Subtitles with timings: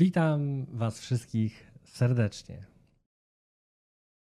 [0.00, 2.66] Witam Was wszystkich serdecznie.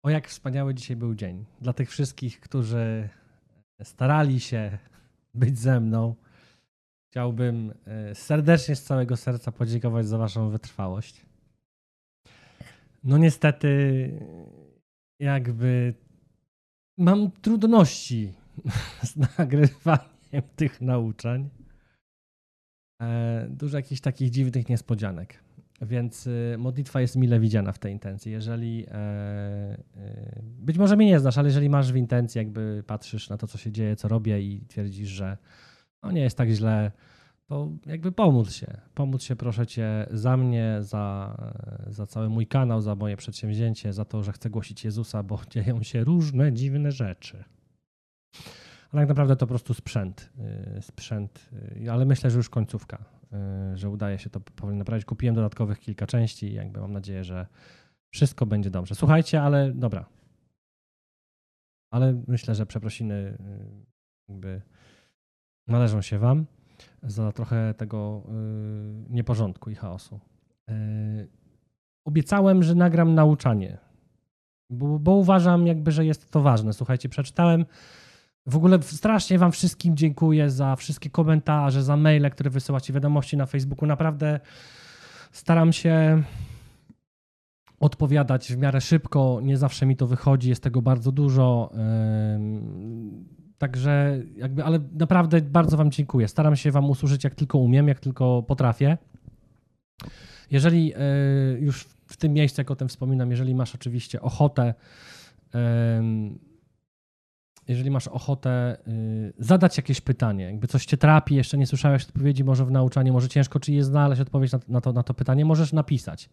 [0.04, 1.44] O jak wspaniały dzisiaj był dzień.
[1.60, 3.08] Dla tych wszystkich, którzy
[3.82, 4.78] starali się
[5.34, 6.14] być ze mną,
[7.10, 11.26] chciałbym e, serdecznie z całego serca podziękować za Waszą wytrwałość.
[13.04, 13.70] No niestety,
[15.20, 15.94] jakby
[16.98, 18.32] mam trudności
[19.02, 21.50] z nagrywaniem tych nauczań.
[23.02, 25.49] E, dużo jakichś takich dziwnych niespodzianek.
[25.80, 28.32] Więc y, modlitwa jest mile widziana w tej intencji.
[28.32, 33.28] Jeżeli e, e, być może mnie nie znasz, ale jeżeli masz w intencji, jakby patrzysz
[33.28, 35.36] na to, co się dzieje, co robię i twierdzisz, że
[36.02, 36.92] no nie jest tak źle,
[37.46, 38.66] to jakby pomóc się.
[38.94, 41.36] Pomóc się, proszę cię, za mnie, za,
[41.86, 45.82] za cały mój kanał, za moje przedsięwzięcie, za to, że chcę głosić Jezusa, bo dzieją
[45.82, 47.44] się różne dziwne rzeczy.
[48.92, 50.30] Ale tak naprawdę to po prostu sprzęt.
[50.78, 51.50] y, Sprzęt,
[51.82, 53.04] y, ale myślę, że już końcówka,
[53.74, 55.04] że udaje się to powoli naprawić.
[55.04, 57.46] Kupiłem dodatkowych kilka części i jakby mam nadzieję, że
[58.10, 58.94] wszystko będzie dobrze.
[58.94, 60.06] Słuchajcie, ale dobra.
[61.92, 63.36] Ale myślę, że przeprosiny y,
[64.28, 64.62] jakby
[65.66, 66.46] należą się wam
[67.02, 68.22] za trochę tego
[69.08, 70.20] y, nieporządku i chaosu.
[70.70, 71.28] Y,
[72.04, 73.78] Obiecałem, że nagram nauczanie,
[74.70, 76.72] bo, bo uważam jakby, że jest to ważne.
[76.72, 77.64] Słuchajcie, przeczytałem
[78.46, 83.46] w ogóle strasznie Wam wszystkim dziękuję za wszystkie komentarze, za maile, które wysyłacie, wiadomości na
[83.46, 83.86] Facebooku.
[83.88, 84.40] Naprawdę
[85.32, 86.22] staram się
[87.80, 89.40] odpowiadać w miarę szybko.
[89.42, 91.72] Nie zawsze mi to wychodzi, jest tego bardzo dużo.
[93.58, 96.28] Także jakby, ale naprawdę bardzo Wam dziękuję.
[96.28, 98.98] Staram się Wam usłużyć jak tylko umiem, jak tylko potrafię.
[100.50, 100.98] Jeżeli y,
[101.60, 104.74] już w tym miejscu, jak o tym wspominam, jeżeli masz oczywiście ochotę,
[107.70, 112.44] jeżeli masz ochotę y, zadać jakieś pytanie, jakby coś cię trapi, jeszcze nie słyszałeś odpowiedzi
[112.44, 115.44] może w nauczaniu, może ciężko ci jest znaleźć odpowiedź na, na, to, na to pytanie,
[115.44, 116.30] możesz napisać.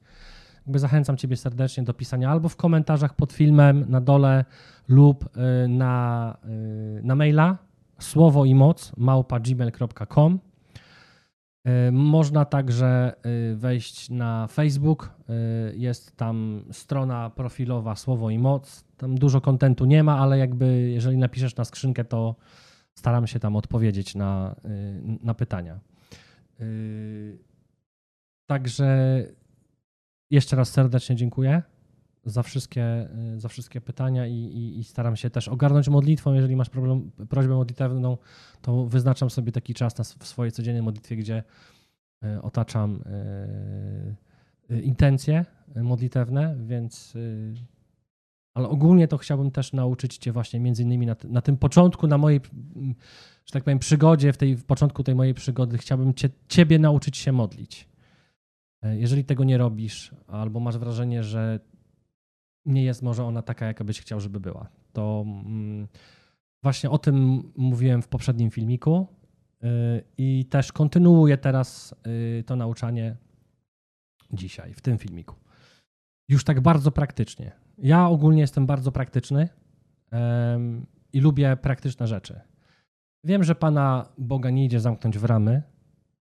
[0.66, 4.46] Jakby zachęcam ciebie serdecznie do pisania albo w komentarzach pod filmem na dole
[4.88, 6.38] lub y, na,
[7.00, 7.58] y, na maila
[8.00, 10.40] słowo i moc małpa gmail.com.
[11.68, 13.14] Y, Można także
[13.52, 15.12] y, wejść na Facebook.
[15.30, 18.84] y, Jest tam strona profilowa Słowo i Moc.
[18.98, 22.36] Tam dużo kontentu nie ma, ale jakby jeżeli napiszesz na skrzynkę, to
[22.94, 24.56] staram się tam odpowiedzieć na,
[25.24, 25.80] na pytania.
[28.46, 29.24] Także
[30.32, 31.62] jeszcze raz serdecznie dziękuję
[32.28, 36.34] za wszystkie, y, za wszystkie pytania i, i, i staram się też ogarnąć modlitwą.
[36.34, 38.18] Jeżeli masz problem, prośbę modlitewną,
[38.62, 41.44] to wyznaczam sobie taki czas na, w swojej codziennej modlitwie, gdzie
[42.24, 43.02] y, otaczam
[44.72, 45.46] y, intencje
[45.76, 47.18] modlitewne, więc
[48.58, 52.18] ale ogólnie to chciałbym też nauczyć Cię właśnie między innymi na, na tym początku, na
[52.18, 52.42] mojej,
[53.46, 57.18] że tak powiem, przygodzie, w tej w początku tej mojej przygody, chciałbym cię, Ciebie nauczyć
[57.18, 57.90] się modlić.
[58.82, 61.60] E, Jeżeli tego nie robisz, albo masz wrażenie, że
[62.68, 65.88] nie jest może ona taka, jaka byś chciał, żeby była, to mm,
[66.64, 69.08] właśnie o tym mówiłem w poprzednim filmiku
[69.64, 69.68] y,
[70.18, 71.96] i też kontynuuję teraz
[72.40, 73.16] y, to nauczanie
[74.34, 75.36] dzisiaj, w tym filmiku.
[76.30, 77.52] Już tak bardzo praktycznie.
[77.78, 79.50] Ja ogólnie jestem bardzo praktyczny
[81.14, 82.40] i lubię praktyczne rzeczy.
[83.24, 85.64] Wiem, że Pana Boga nie idzie zamknąć w ramy,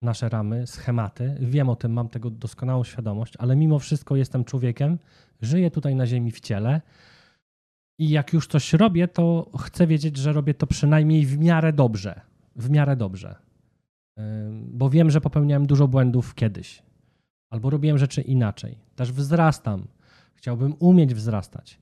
[0.03, 1.35] nasze ramy, schematy.
[1.39, 4.97] Wiem o tym, mam tego doskonałą świadomość, ale mimo wszystko jestem człowiekiem,
[5.41, 6.81] żyję tutaj na ziemi w ciele
[7.97, 12.21] i jak już coś robię, to chcę wiedzieć, że robię to przynajmniej w miarę dobrze.
[12.55, 13.35] W miarę dobrze.
[14.51, 16.83] Bo wiem, że popełniałem dużo błędów kiedyś,
[17.49, 18.77] albo robiłem rzeczy inaczej.
[18.95, 19.87] Też wzrastam.
[20.35, 21.79] Chciałbym umieć wzrastać.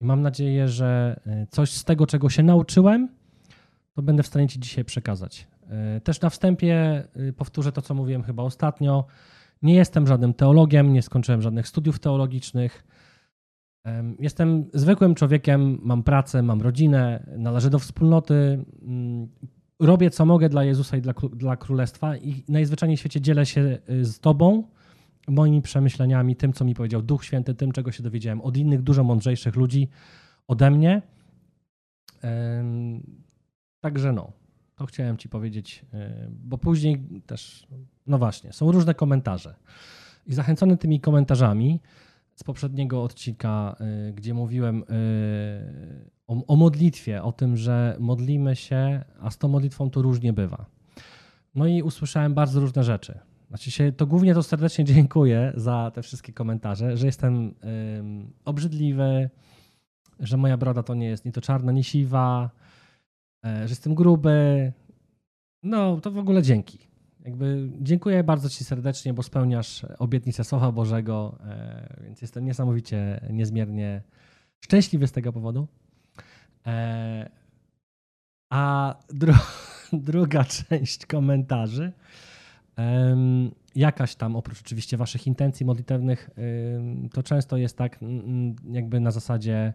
[0.00, 3.08] I mam nadzieję, że y, coś z tego, czego się nauczyłem,
[3.94, 5.46] to będę w stanie Ci dzisiaj przekazać.
[5.96, 9.04] Y, Też na wstępie y, powtórzę to, co mówiłem chyba ostatnio.
[9.62, 12.84] Nie jestem żadnym teologiem, nie skończyłem żadnych studiów teologicznych.
[13.84, 18.64] Em, Jestem zwykłym człowiekiem, mam pracę, mam rodzinę, należę do wspólnoty.
[18.82, 19.28] mm,
[19.80, 23.78] Robię co mogę dla Jezusa i dla, dla Królestwa i najzwyczajniej w świecie dzielę się
[23.90, 24.62] y, z Tobą
[25.28, 29.04] moimi przemyśleniami, tym, co mi powiedział Duch Święty, tym, czego się dowiedziałem od innych, dużo
[29.04, 29.88] mądrzejszych ludzi
[30.48, 31.02] ode mnie.
[33.80, 34.32] Także no,
[34.82, 35.98] to chciałem Ci powiedzieć, y,
[36.30, 37.66] bo później też,
[38.06, 39.54] no właśnie, są różne komentarze.
[40.26, 41.80] I zachęcony tymi komentarzami
[42.34, 43.76] z poprzedniego odcinka,
[44.08, 44.84] y, gdzie mówiłem y,
[46.26, 50.66] o, o modlitwie, o tym, że modlimy się, a z tą modlitwą to różnie bywa.
[51.54, 53.18] No i usłyszałem bardzo różne rzeczy.
[53.48, 57.54] Znaczy się, to głównie to serdecznie dziękuję za te wszystkie komentarze, że jestem
[58.44, 59.30] obrzydliwy,
[60.20, 62.61] że moja broda to nie jest ni to czarna, ni siwa, e,
[63.44, 64.72] że jestem gruby.
[65.62, 66.78] No, to w ogóle dzięki.
[67.24, 74.02] Jakby dziękuję bardzo Ci serdecznie, bo spełniasz obietnicę Słowa Bożego, e, więc jestem niesamowicie, niezmiernie
[74.60, 75.68] szczęśliwy z tego powodu.
[76.66, 77.30] E,
[78.50, 79.34] a dru
[79.92, 81.92] druga część komentarzy,
[83.74, 86.30] jakaś tam, oprócz oczywiście Waszych intencji modlitewnych,
[87.12, 87.98] to często jest tak,
[88.70, 89.72] jakby na zasadzie,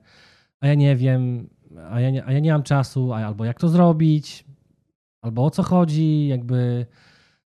[0.59, 1.49] a ja nie wiem,
[1.89, 4.45] a ja nie, a ja nie mam czasu, a albo jak to zrobić,
[5.21, 6.85] albo o co chodzi, jakby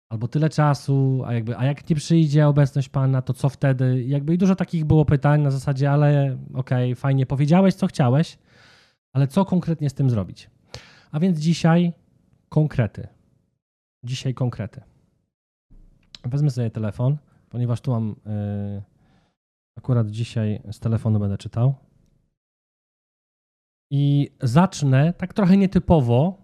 [0.09, 4.03] albo tyle czasu, a jakby, a jak nie przyjdzie obecność Pana, to co wtedy?
[4.03, 8.37] Jakby i dużo takich było pytań na zasadzie, ale okej, okay, fajnie, powiedziałeś, co chciałeś,
[9.13, 10.49] ale co konkretnie z tym zrobić?
[11.11, 11.93] A więc dzisiaj
[12.49, 13.07] konkrety.
[14.03, 14.81] Dzisiaj konkrety.
[16.23, 17.17] Wezmę sobie telefon,
[17.49, 18.81] ponieważ tu mam yy,
[19.77, 21.75] akurat dzisiaj z telefonu będę czytał.
[23.91, 26.37] I zacznę tak trochę nietypowo.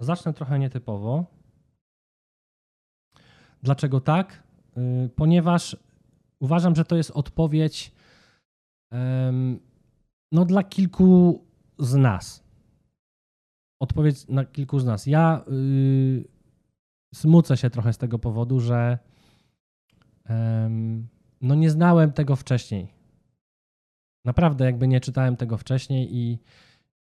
[0.00, 1.24] Zacznę trochę nietypowo.
[3.62, 4.42] Dlaczego tak?
[4.76, 5.76] Yy, ponieważ
[6.40, 7.92] uważam, że to jest odpowiedź
[10.32, 11.44] no, dla kilku
[11.78, 12.44] z nas.
[13.80, 15.06] Odpowiedź na kilku z nas.
[15.06, 16.24] Ja yy,
[17.14, 18.98] smucę się trochę z tego powodu, że
[21.40, 22.93] no nie znałem tego wcześniej.
[24.24, 26.38] Naprawdę jakby nie czytałem tego wcześniej i,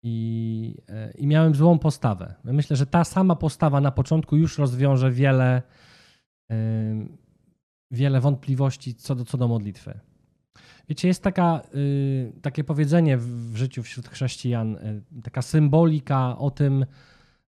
[0.03, 2.35] i, e, i miałem złą postawę.
[2.43, 5.61] Myślę, że ta sama postawa na początku już rozwiąże wiele,
[7.91, 9.99] wiele wątpliwości co do, co do modlitwy.
[10.89, 16.85] Wiecie, jest taka, y, takie powiedzenie w życiu wśród chrześcijan, y, taka symbolika o tym,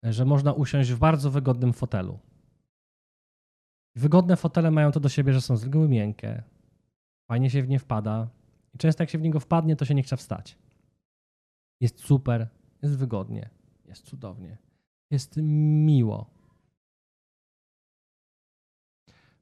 [0.03, 2.19] że można usiąść w bardzo wygodnym fotelu.
[3.95, 6.43] Wygodne fotele mają to do siebie, że są z reguły miękkie.
[7.27, 8.27] Fajnie się w nie wpada.
[8.73, 10.57] I często jak się w niego wpadnie, to się nie chce wstać.
[11.81, 12.47] Jest super,
[12.81, 13.49] jest wygodnie,
[13.85, 14.57] jest cudownie,
[15.11, 15.37] jest
[15.85, 16.29] miło.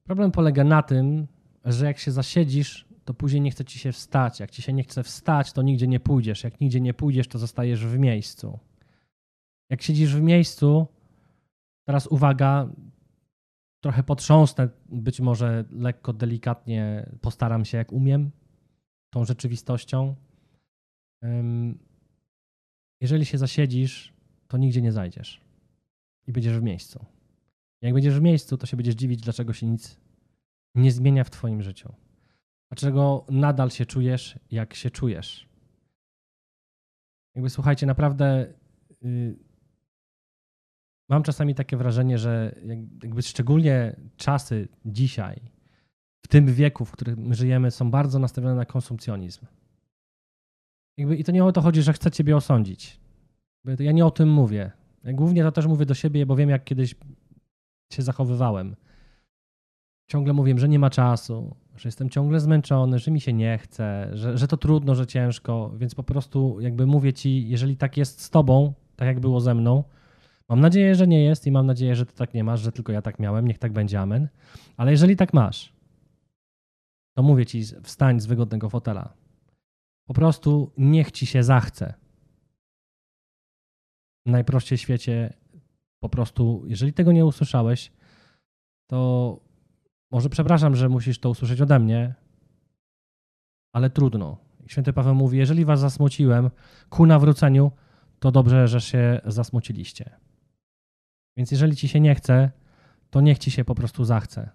[0.03, 1.27] Problem polega na tym,
[1.65, 4.39] że jak się zasiedzisz, to później nie chce ci się wstać.
[4.39, 6.43] Jak ci się nie chce wstać, to nigdzie nie pójdziesz.
[6.43, 8.59] Jak nigdzie nie pójdziesz, to zostajesz w miejscu.
[9.69, 10.87] Jak siedzisz w miejscu,
[11.85, 12.69] teraz uwaga,
[13.83, 18.31] trochę potrząsnę, być może lekko, delikatnie postaram się, jak umiem,
[19.11, 20.15] tą rzeczywistością.
[23.01, 24.13] Jeżeli się zasiedzisz,
[24.47, 25.41] to nigdzie nie zajdziesz
[26.27, 27.05] i będziesz w miejscu.
[27.81, 29.97] Jak będziesz w miejscu, to się będziesz dziwić, dlaczego się nic
[30.75, 31.93] nie zmienia w Twoim życiu.
[32.69, 35.49] Dlaczego nadal się czujesz, jak się czujesz.
[37.35, 38.53] Jakby słuchajcie, naprawdę.
[39.01, 39.35] Yy,
[41.09, 42.55] mam czasami takie wrażenie, że
[43.03, 45.41] jakby szczególnie czasy dzisiaj,
[46.21, 49.45] w tym wieku, w którym żyjemy, są bardzo nastawione na konsumpcjonizm.
[50.97, 52.99] Jakby, I to nie o to chodzi, że chcę ciebie osądzić.
[53.79, 54.71] Ja nie o tym mówię.
[55.03, 56.95] Głównie to też mówię do siebie, bo wiem, jak kiedyś
[57.93, 58.75] się zachowywałem.
[60.07, 64.09] Ciągle mówię, że nie ma czasu, że jestem ciągle zmęczony, że mi się nie chce,
[64.13, 68.21] że, że to trudno, że ciężko, więc po prostu jakby mówię ci, jeżeli tak jest
[68.21, 69.83] z tobą, tak jak było ze mną,
[70.51, 72.91] Mam nadzieję, że nie jest i mam nadzieję, że ty tak nie masz, że tylko
[72.91, 73.47] ja tak miałem.
[73.47, 74.27] Niech tak będzie, amen.
[74.77, 75.73] Ale jeżeli tak masz,
[77.13, 79.13] to mówię ci, wstań z wygodnego fotela.
[80.07, 81.93] Po prostu niech ci się zachce.
[84.25, 85.33] Najprościej w świecie,
[85.99, 87.91] po prostu, jeżeli tego nie usłyszałeś,
[88.87, 89.39] to
[90.11, 92.13] może przepraszam, że musisz to usłyszeć ode mnie,
[93.73, 94.37] ale trudno.
[94.67, 96.49] Święty Paweł mówi: Jeżeli was zasmuciłem
[96.89, 97.71] ku nawróceniu,
[98.19, 100.09] to dobrze, że się zasmuciliście.
[101.37, 102.51] Więc jeżeli ci się nie chce,
[103.09, 104.49] to niech ci się po prostu zachce.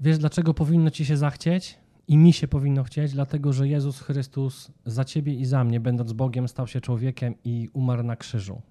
[0.00, 1.78] Wiesz, dlaczego powinno ci się zachcieć?
[2.08, 6.12] I mi się powinno chcieć, dlatego że Jezus Chrystus za ciebie i za mnie, będąc
[6.12, 8.62] Bogiem, stał się człowiekiem i umarł na krzyżu.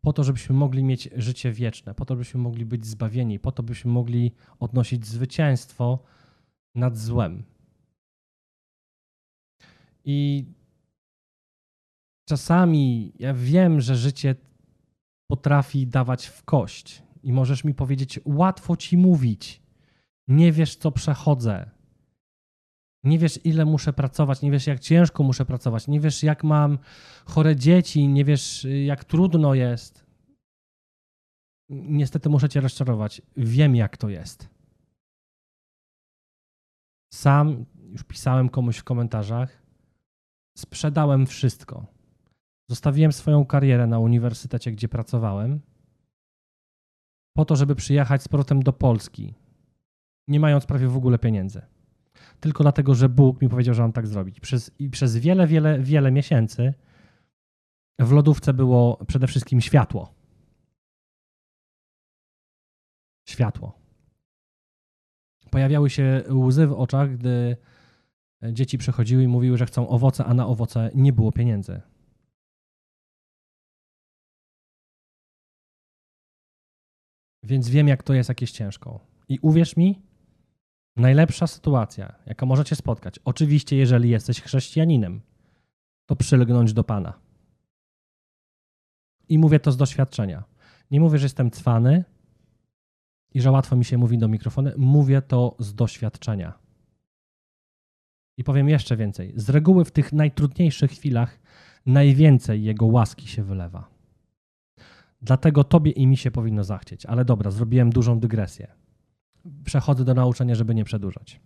[0.00, 3.62] Po to, żebyśmy mogli mieć życie wieczne, po to, żebyśmy mogli być zbawieni, po to,
[3.62, 5.98] byśmy mogli odnosić zwycięstwo
[6.74, 7.42] nad złem.
[10.04, 10.46] I
[12.28, 14.34] czasami ja wiem, że życie
[15.30, 17.02] potrafi dawać w kość.
[17.22, 19.62] I możesz mi powiedzieć, łatwo ci mówić.
[20.28, 21.70] Nie wiesz, co przechodzę.
[23.04, 26.78] Nie wiesz, ile muszę pracować, nie wiesz, jak ciężko muszę pracować, nie wiesz, jak mam
[27.24, 30.06] chore dzieci, nie wiesz, jak trudno jest.
[31.68, 33.22] Niestety muszę cię rozczarować.
[33.36, 34.48] Wiem, jak to jest.
[37.14, 39.62] Sam już pisałem komuś w komentarzach,
[40.58, 41.86] sprzedałem wszystko.
[42.70, 45.60] Zostawiłem swoją karierę na uniwersytecie, gdzie pracowałem,
[47.32, 49.34] po to, żeby przyjechać z powrotem do Polski,
[50.28, 51.62] nie mając prawie w ogóle pieniędzy.
[52.40, 54.40] Tylko dlatego, że Bóg mi powiedział, że mam tak zrobić.
[54.40, 56.74] Przez, I przez wiele, wiele, wiele miesięcy
[57.98, 60.14] w lodówce było przede wszystkim światło.
[63.28, 63.78] światło.
[65.50, 67.56] Pojawiały się łzy w oczach, gdy
[68.52, 71.80] dzieci przychodziły i mówiły, że chcą owoce, a na owoce nie było pieniędzy.
[77.42, 79.00] Więc wiem, jak to jest, jak jest ciężko.
[79.28, 80.02] I uwierz mi,
[80.96, 85.20] najlepsza sytuacja, jaka możecie spotkać, oczywiście, jeżeli jesteś chrześcijaninem,
[86.06, 87.20] to przylgnąć do Pana.
[89.28, 90.44] I mówię to z doświadczenia.
[90.90, 92.04] Nie mówię, że jestem cwany
[93.34, 94.70] i że łatwo mi się mówi do mikrofonu.
[94.76, 96.58] Mówię to z doświadczenia.
[98.36, 99.32] I powiem jeszcze więcej.
[99.36, 101.38] Z reguły w tych najtrudniejszych chwilach
[101.86, 103.91] najwięcej Jego łaski się wylewa.
[105.22, 107.06] Dlatego Tobie i mi się powinno zachcieć.
[107.06, 108.74] Ale dobra, zrobiłem dużą dygresję.
[109.64, 111.40] Przechodzę do nauczania, żeby nie przedłużać.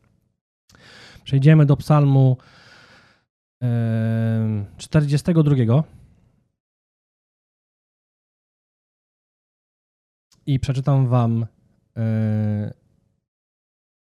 [1.24, 2.36] Przejdziemy do psalmu
[4.76, 5.84] 42.
[10.46, 11.46] I przeczytam wam,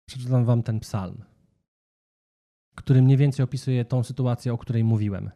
[0.09, 1.25] przeczytam wam ten psalm,
[2.75, 5.31] który mniej więcej opisuje tą sytuację, o której mówiłem.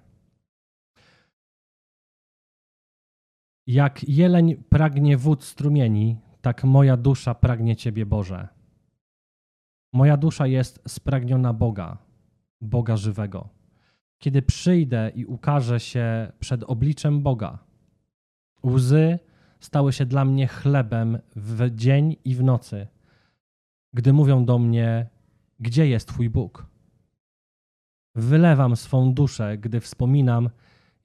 [3.66, 8.49] Jak jeleń pragnie wód strumieni, tak moja dusza pragnie Ciebie, Boże.
[9.92, 11.99] Moja dusza jest spragniona Boga,
[12.61, 13.49] Boga żywego.
[14.18, 17.58] Kiedy przyjdę i ukażę się przed obliczem Boga,
[18.66, 19.18] łzy
[19.61, 22.87] stały się dla mnie chlebem w dzień i w nocy,
[23.92, 25.06] gdy mówią do mnie:
[25.61, 26.66] Gdzie jest Twój Bóg?
[28.14, 30.50] Wylewam swą duszę, gdy wspominam,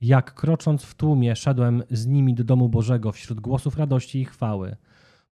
[0.02, 4.76] jak krocząc w tłumie szedłem z nimi do domu Bożego wśród głosów radości i chwały,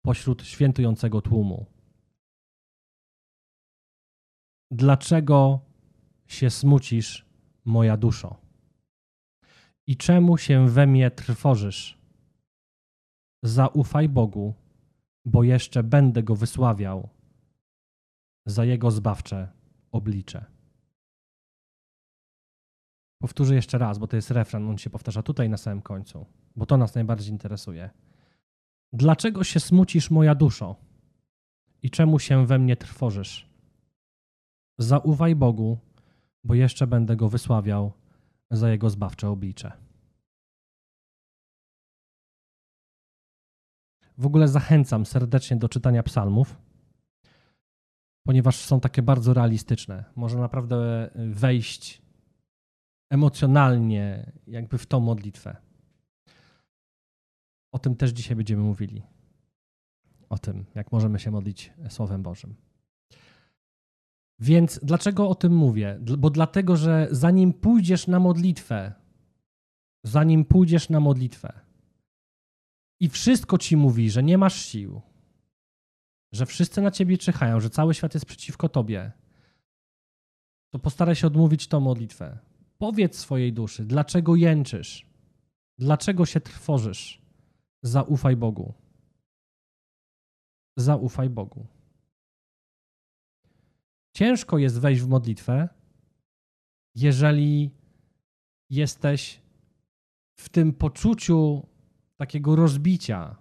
[0.01, 1.65] pośród świętującego tłumu.
[4.71, 5.59] Dlaczego
[6.27, 7.25] się smucisz,
[7.65, 8.35] moja duszo?
[9.87, 11.99] I czemu się we mnie trwożysz?
[13.43, 14.53] Zaufaj Bogu,
[15.25, 17.09] bo jeszcze będę go wysławiał
[18.45, 19.51] za jego zbawcze
[19.91, 20.58] oblicze.
[23.21, 26.65] Powtórzę jeszcze raz, bo to jest refren, on się powtarza tutaj na samym końcu, bo
[26.65, 27.89] to nas najbardziej interesuje.
[28.93, 30.75] Dlaczego się smucisz, moja duszo?
[31.81, 33.49] I czemu się we mnie trwożysz?
[34.77, 35.77] Zaufaj Bogu,
[36.43, 37.91] bo jeszcze będę go wysławiał
[38.51, 39.71] za jego zbawcze oblicze.
[44.17, 46.57] W ogóle zachęcam serdecznie do czytania psalmów,
[48.23, 50.03] ponieważ są takie bardzo realistyczne.
[50.15, 52.08] Można naprawdę wejść
[53.09, 55.55] emocjonalnie jakby w tą modlitwę.
[57.71, 59.03] O tym też dzisiaj będziemy mówili.
[60.29, 62.55] O tym, jak możemy się modlić Słowem Bożym.
[64.39, 65.99] Więc dlaczego o tym mówię?
[66.17, 68.93] Bo dlatego, że zanim pójdziesz na modlitwę,
[70.03, 71.59] zanim pójdziesz na modlitwę
[72.99, 75.01] i wszystko ci mówi, że nie masz sił,
[76.31, 79.11] że wszyscy na ciebie czyhają, że cały świat jest przeciwko tobie,
[80.69, 82.37] to postaraj się odmówić tą modlitwę.
[82.81, 85.05] Powiedz swojej duszy, dlaczego jęczysz,
[85.77, 87.21] dlaczego się trwożysz.
[87.83, 88.73] Zaufaj Bogu.
[90.77, 91.67] Zaufaj Bogu.
[94.13, 95.69] Ciężko jest wejść w modlitwę,
[96.95, 97.71] jeżeli
[98.69, 99.41] jesteś
[100.39, 101.67] w tym poczuciu
[102.17, 103.35] takiego rozbicia,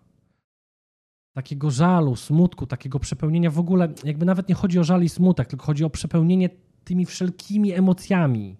[1.32, 5.48] takiego żalu, smutku, takiego przepełnienia w ogóle, jakby nawet nie chodzi o żal i smutek,
[5.48, 6.48] tylko chodzi o przepełnienie
[6.84, 8.56] tymi wszelkimi emocjami.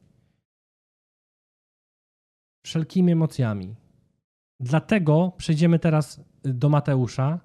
[2.69, 3.75] Wszelkimi emocjami.
[4.61, 7.41] Dlatego przejdziemy teraz do Mateusza,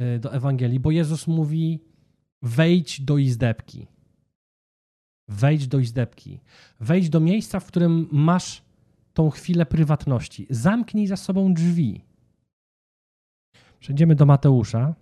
[0.00, 1.80] y, do Ewangelii, bo Jezus mówi:
[2.42, 3.86] wejdź do izdebki.
[5.28, 6.40] Wejdź do izdebki.
[6.80, 8.62] Wejdź do miejsca, w którym masz
[9.14, 10.46] tą chwilę prywatności.
[10.50, 12.04] Zamknij za sobą drzwi.
[13.80, 14.94] Przejdziemy do Mateusza.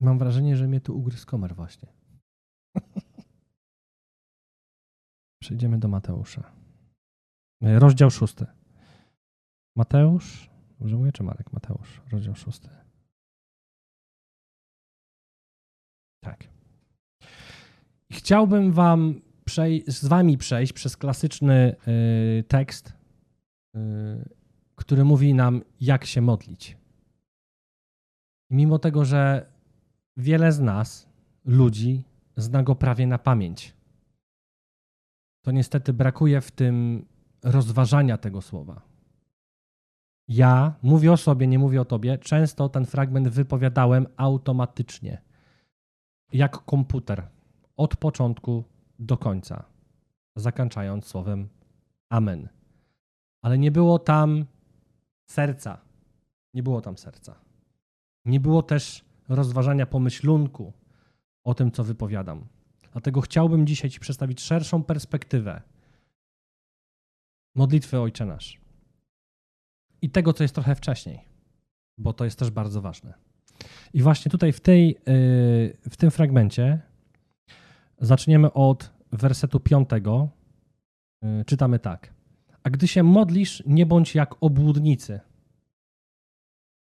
[0.00, 1.99] Mam wrażenie, że mnie tu ugryzł komar właśnie.
[5.50, 6.52] Przejdziemy do Mateusza.
[7.62, 8.46] Rozdział szósty.
[9.76, 11.52] Mateusz, dobrze mówię, czy Marek?
[11.52, 12.68] Mateusz, rozdział szósty.
[16.24, 16.44] Tak.
[18.12, 19.20] Chciałbym wam
[19.86, 21.76] z wami przejść przez klasyczny
[22.38, 22.92] y, tekst,
[23.76, 23.78] y,
[24.76, 26.76] który mówi nam, jak się modlić.
[28.50, 29.52] Mimo tego, że
[30.16, 31.08] wiele z nas,
[31.44, 32.02] ludzi,
[32.36, 33.79] zna go prawie na pamięć,
[35.42, 37.06] to niestety brakuje w tym
[37.42, 38.80] rozważania tego słowa.
[40.28, 42.18] Ja mówię o sobie, nie mówię o tobie.
[42.18, 45.22] Często ten fragment wypowiadałem automatycznie,
[46.32, 47.28] jak komputer,
[47.76, 48.64] od początku
[48.98, 49.64] do końca,
[50.36, 51.48] zakończając słowem
[52.10, 52.48] Amen.
[53.42, 54.44] Ale nie było tam
[55.30, 55.78] serca,
[56.54, 57.34] Nie było tam serca.
[58.24, 60.72] Nie było też rozważania pomyślunku
[61.44, 62.46] o tym, co wypowiadam.
[62.92, 65.62] Dlatego chciałbym dzisiaj Ci przedstawić szerszą perspektywę
[67.54, 68.60] modlitwy Ojcze Nasz
[70.02, 71.20] i tego, co jest trochę wcześniej,
[71.98, 73.14] bo to jest też bardzo ważne.
[73.94, 74.96] I właśnie tutaj w, tej, yy,
[75.90, 76.80] w tym fragmencie
[77.98, 80.28] zaczniemy od wersetu piątego.
[81.22, 82.14] Yy, czytamy tak.
[82.62, 85.20] A gdy się modlisz, nie bądź jak obłudnicy.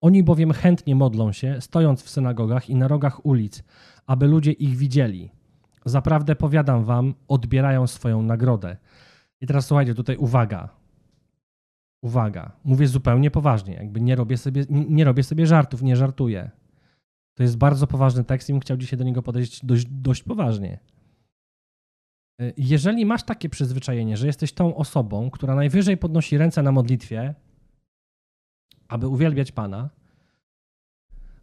[0.02, 3.64] Oni bowiem chętnie modlą się, stojąc w synagogach i na rogach ulic,
[4.06, 5.32] aby ludzie ich widzieli.
[5.88, 8.78] Zaprawdę powiadam wam, odbierają swoją nagrodę.
[9.42, 10.70] I teraz słuchajcie, tutaj uwaga.
[12.02, 12.52] Uwaga.
[12.64, 16.52] Mówię zupełnie poważnie, jakby nie robię sobie, nie, robię sobie żartów, nie żartuję.
[17.34, 20.80] To jest bardzo poważny tekst i bym chciał dzisiaj do niego podejść dość, dość poważnie.
[22.58, 27.36] Jeżeli masz takie przyzwyczajenie, że jesteś tą osobą, która najwyżej podnosi ręce na modlitwie,
[28.88, 29.90] aby uwielbiać Pana,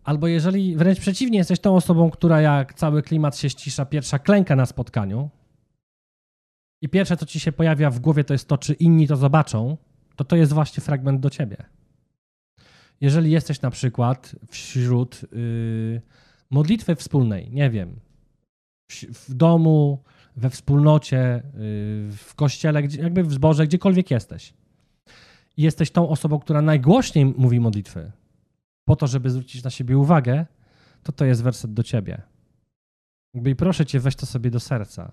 [0.05, 4.57] albo jeżeli wręcz przeciwnie, jesteś tą osobą, która jak cały klimat się ścisza, pierwsza klęka
[4.57, 5.31] na spotkaniu
[6.83, 9.77] i pierwsze, co ci się pojawia w głowie, to jest to, czy inni to zobaczą,
[10.17, 11.57] to to jest właśnie fragment do ciebie.
[13.01, 16.03] Jeżeli jesteś na przykład wśród yy,
[16.51, 18.01] modlitwy wspólnej, nie wiem,
[19.15, 20.03] w, domu,
[20.37, 21.53] we wspólnocie, yy,
[22.13, 24.55] w kościele, jakby w zborze, gdziekolwiek jesteś.
[25.57, 28.13] Jesteś tą osobą, która najgłośniej mówi modlitwy,
[28.85, 30.47] po to, żeby zwrócić na siebie uwagę,
[31.03, 32.23] to to jest werset do ciebie.
[33.35, 35.13] I proszę cię, weź to sobie do serca.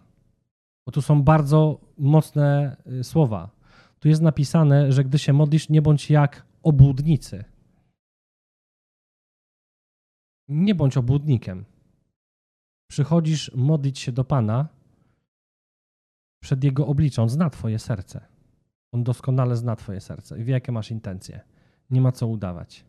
[0.85, 3.49] Bo tu są bardzo mocne y, słowa.
[3.99, 7.43] Tu jest napisane, że gdy się modlisz, nie bądź jak obłudnicy.
[10.47, 11.65] Nie bądź obłudnikiem.
[12.89, 14.67] Przychodzisz modlić się do Pana
[16.41, 18.25] przed Jego obliczą, zna Twoje serce.
[18.91, 21.41] On doskonale zna Twoje serce i wie, jakie masz intencje.
[21.89, 22.85] Nie ma co udawać.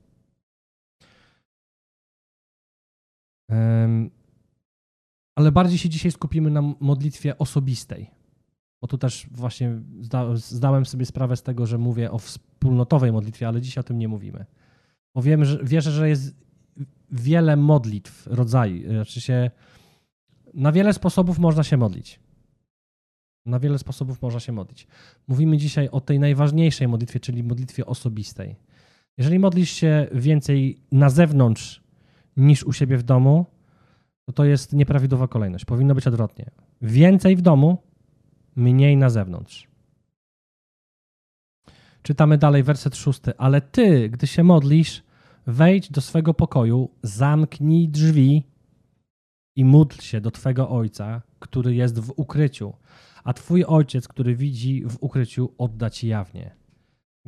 [5.34, 8.10] Ale bardziej się dzisiaj skupimy na modlitwie osobistej.
[8.80, 13.48] Bo tu też właśnie zda, zdałem sobie sprawę z tego, że mówię o wspólnotowej modlitwie,
[13.48, 14.46] ale dzisiaj o tym nie mówimy.
[15.14, 16.34] Bo wiem, że, wierzę, że jest
[17.10, 18.88] wiele modlitw, rodzajów.
[18.88, 19.50] Znaczy się,
[20.54, 22.20] na wiele sposobów można się modlić.
[23.46, 24.86] Na wiele sposobów można się modlić.
[25.28, 28.56] Mówimy dzisiaj o tej najważniejszej modlitwie, czyli modlitwie osobistej.
[29.18, 31.81] Jeżeli modlisz się więcej na zewnątrz
[32.36, 33.46] niż u siebie w domu,
[34.26, 35.64] to to jest nieprawidłowa kolejność.
[35.64, 36.50] Powinno być odwrotnie.
[36.82, 37.78] Więcej w domu,
[38.56, 39.68] mniej na zewnątrz.
[42.02, 43.32] Czytamy dalej werset szósty.
[43.38, 45.02] Ale ty, gdy się modlisz,
[45.46, 48.42] wejdź do swego pokoju, zamknij drzwi
[49.56, 52.72] i módl się do twego ojca, który jest w ukryciu,
[53.24, 56.56] a twój ojciec, który widzi w ukryciu, odda ci jawnie.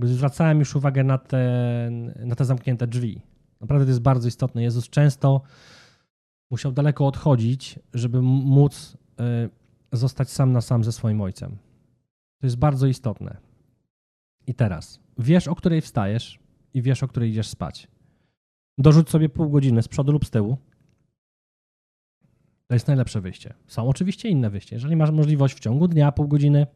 [0.02, 3.22] Zwracałem już uwagę na te, na te zamknięte drzwi.
[3.64, 4.62] Naprawdę to jest bardzo istotne.
[4.62, 5.42] Jezus często
[6.50, 8.96] musiał daleko odchodzić, żeby móc
[9.92, 11.56] y, zostać sam na sam ze swoim ojcem.
[12.40, 13.36] To jest bardzo istotne.
[14.46, 16.38] I teraz, wiesz, o której wstajesz
[16.74, 17.88] i wiesz, o której idziesz spać.
[18.78, 20.56] Dorzuć sobie pół godziny z przodu lub z tyłu.
[22.66, 23.54] To jest najlepsze wyjście.
[23.66, 24.76] Są oczywiście inne wyjścia.
[24.76, 26.66] Jeżeli masz możliwość w ciągu dnia pół godziny,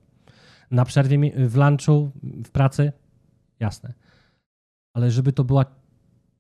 [0.70, 2.10] na przerwie w lunchu,
[2.44, 2.92] w pracy,
[3.60, 3.94] jasne.
[4.92, 5.64] Ale żeby to, była,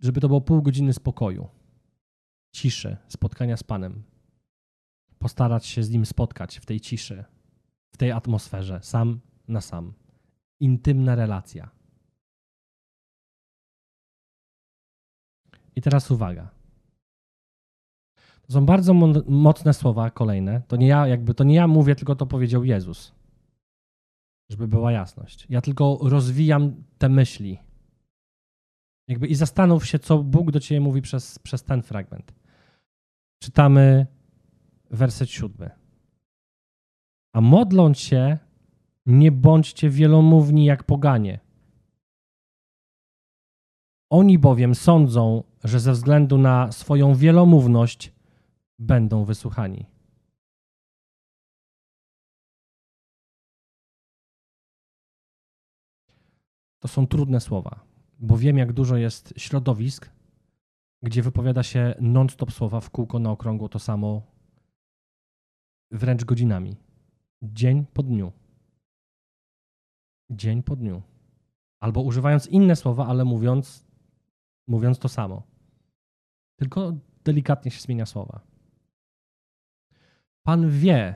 [0.00, 1.48] żeby to było pół godziny spokoju,
[2.52, 4.02] ciszy, spotkania z Panem.
[5.18, 7.24] Postarać się z Nim spotkać w tej ciszy,
[7.90, 9.92] w tej atmosferze, sam na sam.
[10.60, 11.70] Intymna relacja.
[15.76, 16.50] I teraz uwaga.
[18.42, 18.94] To są bardzo
[19.26, 20.62] mocne słowa kolejne.
[20.68, 23.12] To nie ja, jakby to nie ja mówię, tylko to powiedział Jezus.
[24.50, 25.46] Żeby była jasność.
[25.50, 27.58] Ja tylko rozwijam te myśli.
[29.08, 32.34] Jakby i zastanów się, co Bóg do ciebie mówi przez, przez ten fragment.
[33.42, 34.06] Czytamy
[34.90, 35.70] werset siódmy.
[37.34, 38.38] A modląc się,
[39.06, 41.40] nie bądźcie wielomówni jak poganie.
[44.10, 48.12] Oni bowiem sądzą, że ze względu na swoją wielomówność
[48.78, 49.86] będą wysłuchani.
[56.78, 57.87] To są trudne słowa,
[58.18, 60.10] bo wiem, jak dużo jest środowisk,
[61.02, 64.22] gdzie wypowiada się non-stop słowa w kółko na okrągło to samo,
[65.90, 66.76] wręcz godzinami.
[67.42, 68.32] Dzień po dniu.
[70.30, 71.02] Dzień po dniu.
[71.80, 73.86] Albo używając inne słowa, ale mówiąc,
[74.66, 75.42] mówiąc to samo.
[76.56, 76.92] Tylko
[77.24, 78.40] delikatnie się zmienia słowa.
[80.42, 81.14] Pan wie,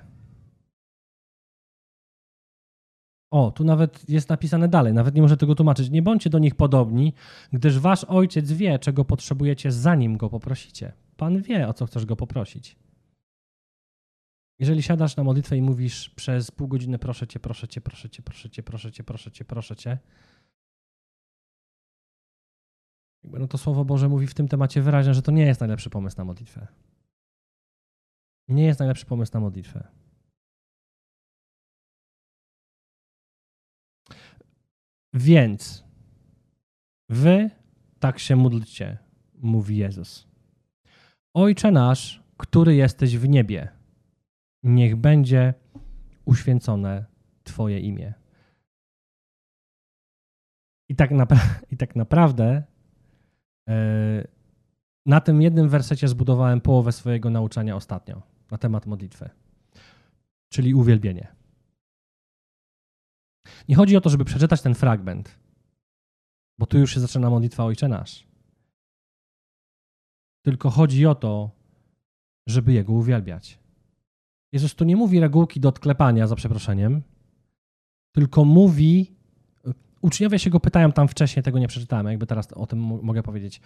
[3.33, 5.90] O, tu nawet jest napisane dalej, nawet nie muszę tego tłumaczyć.
[5.90, 7.12] Nie bądźcie do nich podobni,
[7.53, 10.92] gdyż wasz ojciec wie, czego potrzebujecie, zanim go poprosicie.
[11.16, 12.77] Pan wie, o co chcesz go poprosić.
[14.59, 18.23] Jeżeli siadasz na modlitwę i mówisz przez pół godziny proszę cię, proszę cię, proszę cię,
[18.23, 19.99] proszę cię, proszę cię, proszę cię, proszę cię,
[23.25, 26.16] no to Słowo Boże mówi w tym temacie wyraźnie, że to nie jest najlepszy pomysł
[26.18, 26.66] na modlitwę.
[28.49, 30.02] Nie jest najlepszy pomysł na modlitwę.
[35.14, 35.85] Więc
[37.09, 37.51] wy
[37.98, 38.98] tak się módlcie,
[39.35, 40.29] mówi Jezus.
[41.35, 43.68] Ojcze nasz, który jesteś w niebie,
[44.62, 45.55] niech będzie
[46.25, 47.05] uświęcone
[47.44, 48.14] Twoje imię.
[50.88, 52.62] I tak, napra- i tak naprawdę
[53.66, 53.75] yy,
[55.07, 59.31] na tym jednym wersecie zbudowałem połowę swojego nauczania ostatnio na temat modlitwy,
[60.53, 61.42] czyli uwielbienie.
[63.69, 65.39] Nie chodzi o to, żeby przeczytać ten fragment,
[66.59, 68.27] bo tu już się zaczyna modlitwa Ojcze Nasz.
[70.43, 71.51] Tylko chodzi o to,
[72.47, 73.59] żeby Jego uwielbiać.
[74.53, 77.03] Jezus tu nie mówi regułki do odklepania, za przeproszeniem,
[78.13, 79.13] tylko mówi,
[80.01, 83.61] uczniowie się go pytają tam wcześniej, tego nie przeczytałem, jakby teraz o tym mogę powiedzieć.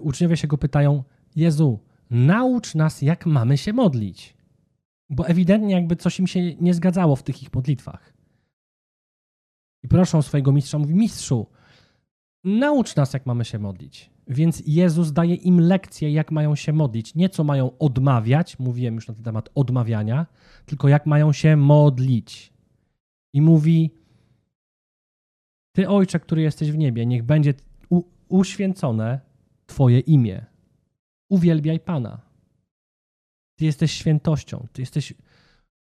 [0.00, 1.04] Uczniowie się go pytają,
[1.36, 4.36] Jezu, naucz nas, jak mamy się modlić.
[5.10, 8.15] Bo ewidentnie jakby coś im się nie zgadzało w tych ich modlitwach.
[9.86, 11.46] I proszą swojego mistrza, mówi, mistrzu,
[12.44, 14.10] naucz nas, jak mamy się modlić.
[14.28, 17.14] Więc Jezus daje im lekcję, jak mają się modlić.
[17.14, 20.26] Nie co mają odmawiać, mówiłem już na ten temat odmawiania,
[20.66, 22.52] tylko jak mają się modlić.
[23.32, 23.90] I mówi:
[25.72, 27.54] Ty, ojcze, który jesteś w niebie, niech będzie
[27.90, 29.20] u- uświęcone
[29.66, 30.44] Twoje imię.
[31.30, 32.20] Uwielbiaj Pana.
[33.58, 35.14] Ty jesteś świętością, ty jesteś,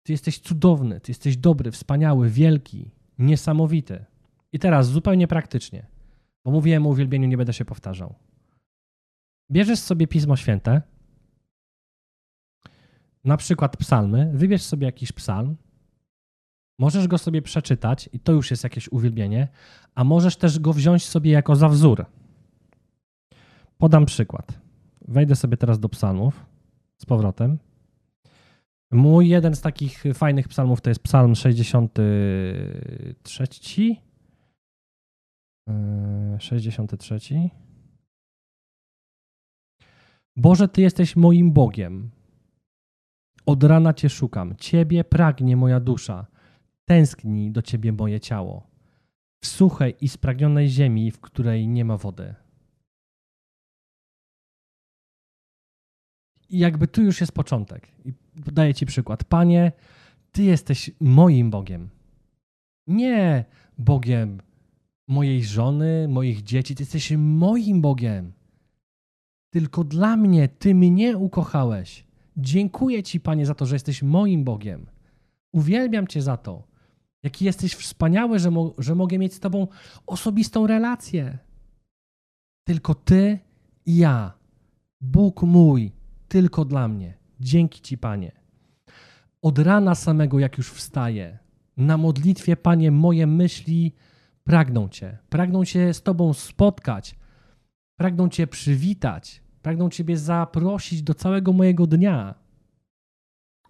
[0.03, 4.05] ty jesteś cudowny, ty jesteś dobry, wspaniały, wielki, niesamowity.
[4.53, 5.87] I teraz zupełnie praktycznie.
[6.45, 8.15] Bo mówiłem o uwielbieniu, nie będę się powtarzał.
[9.51, 10.83] Bierzesz sobie Pismo Święte,
[13.25, 15.57] na przykład psalmy, wybierz sobie jakiś psalm,
[16.79, 19.49] możesz go sobie przeczytać i to już jest jakieś uwielbienie,
[19.95, 22.07] a możesz też go wziąć sobie jako za wzór.
[23.79, 24.61] Podam przykład.
[25.09, 26.47] Wejdę sobie teraz do psalmów
[26.97, 27.59] z powrotem.
[28.91, 33.97] Mój jeden z takich fajnych psalmów to jest psalm 63
[36.39, 37.51] 63.
[40.37, 42.11] Boże, Ty jesteś moim Bogiem.
[43.47, 44.57] Od rana Cię szukam.
[44.57, 46.27] Ciebie pragnie moja dusza.
[46.85, 48.67] Tęskni do Ciebie moje ciało.
[49.45, 52.35] W suchej i spragnionej ziemi, w której nie ma wody.
[56.49, 57.89] I jakby tu już jest początek.
[58.05, 58.13] I
[58.45, 59.25] podaję Ci przykład.
[59.25, 59.73] Panie,
[60.33, 61.89] Ty jesteś moim Bogiem.
[62.87, 63.45] Nie
[63.79, 64.41] Bogiem
[65.09, 66.75] mojej żony, moich dzieci.
[66.75, 68.33] Ty jesteś moim Bogiem.
[69.51, 72.05] Tylko dla mnie Ty mnie ukochałeś.
[72.37, 74.87] Dziękuję Ci, Panie, za to, że jesteś moim Bogiem.
[75.53, 76.69] Uwielbiam Cię za to.
[77.23, 79.67] Jaki jesteś wspaniały, że, mo że mogę mieć z Tobą
[80.07, 81.39] osobistą relację.
[82.65, 83.39] Tylko Ty
[83.87, 84.33] i ja.
[85.01, 85.93] Bóg mój,
[86.29, 87.18] tylko dla mnie.
[87.41, 88.33] Dzięki Ci, Panie.
[89.43, 91.39] Od rana samego, jak już wstaję,
[91.77, 93.95] na modlitwie, Panie, moje myśli
[94.45, 97.17] pragną Cię, pragną Cię z Tobą spotkać,
[97.97, 102.35] pragną Cię przywitać, pragną Ciebie zaprosić do całego mojego dnia.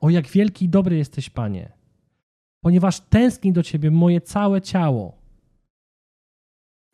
[0.01, 1.73] O jak wielki i dobry jesteś, Panie,
[2.61, 5.18] ponieważ tęskni do Ciebie moje całe ciało.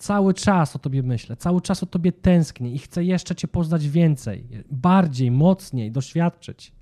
[0.04, 3.88] Cały czas o Tobie myślę, cały czas o Tobie tęsknię i chcę jeszcze Cię poznać
[3.88, 6.72] więcej, bardziej, mocniej, doświadczyć.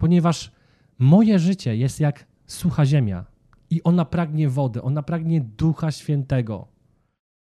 [0.00, 0.52] Ponieważ
[0.98, 3.24] moje życie jest jak sucha ziemia,
[3.70, 6.68] i ona pragnie wody, ona pragnie Ducha Świętego.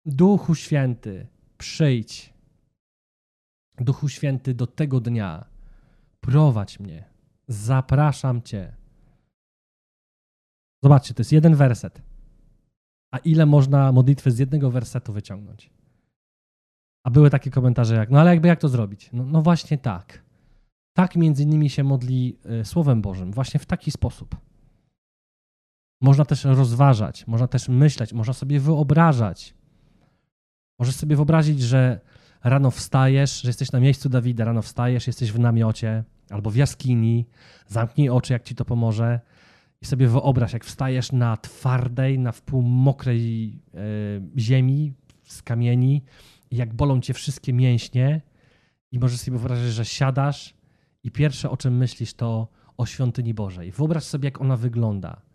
[0.06, 1.26] Duchu Święty,
[1.58, 2.34] przyjdź.
[3.76, 5.44] Duchu Święty, do tego dnia
[6.20, 7.04] prowadź mnie.
[7.48, 8.76] Zapraszam Cię.
[10.82, 12.07] Zobaczcie, to jest jeden werset.
[13.10, 15.70] A ile można modlitwy z jednego wersetu wyciągnąć?
[17.04, 19.10] A były takie komentarze jak, no ale jakby jak to zrobić?
[19.12, 20.22] No, no właśnie tak.
[20.96, 24.36] Tak między innymi się modli y, Słowem Bożym, właśnie w taki sposób.
[26.00, 29.54] Można też rozważać, można też myśleć, można sobie wyobrażać.
[30.78, 32.00] Możesz sobie wyobrazić, że
[32.44, 37.26] rano wstajesz, że jesteś na miejscu Dawida, rano wstajesz, jesteś w namiocie albo w jaskini,
[37.66, 39.20] zamknij oczy, jak ci to pomoże
[39.82, 43.80] i sobie wyobraź, jak wstajesz na twardej, na wpół mokrej e,
[44.40, 44.92] ziemi,
[45.24, 46.04] z kamieni,
[46.50, 48.20] jak bolą cię wszystkie mięśnie
[48.92, 50.54] i możesz sobie wyobrazić, że siadasz
[51.02, 53.72] i pierwsze, o czym myślisz, to o świątyni Bożej.
[53.72, 55.28] Wyobraź sobie, jak ona wygląda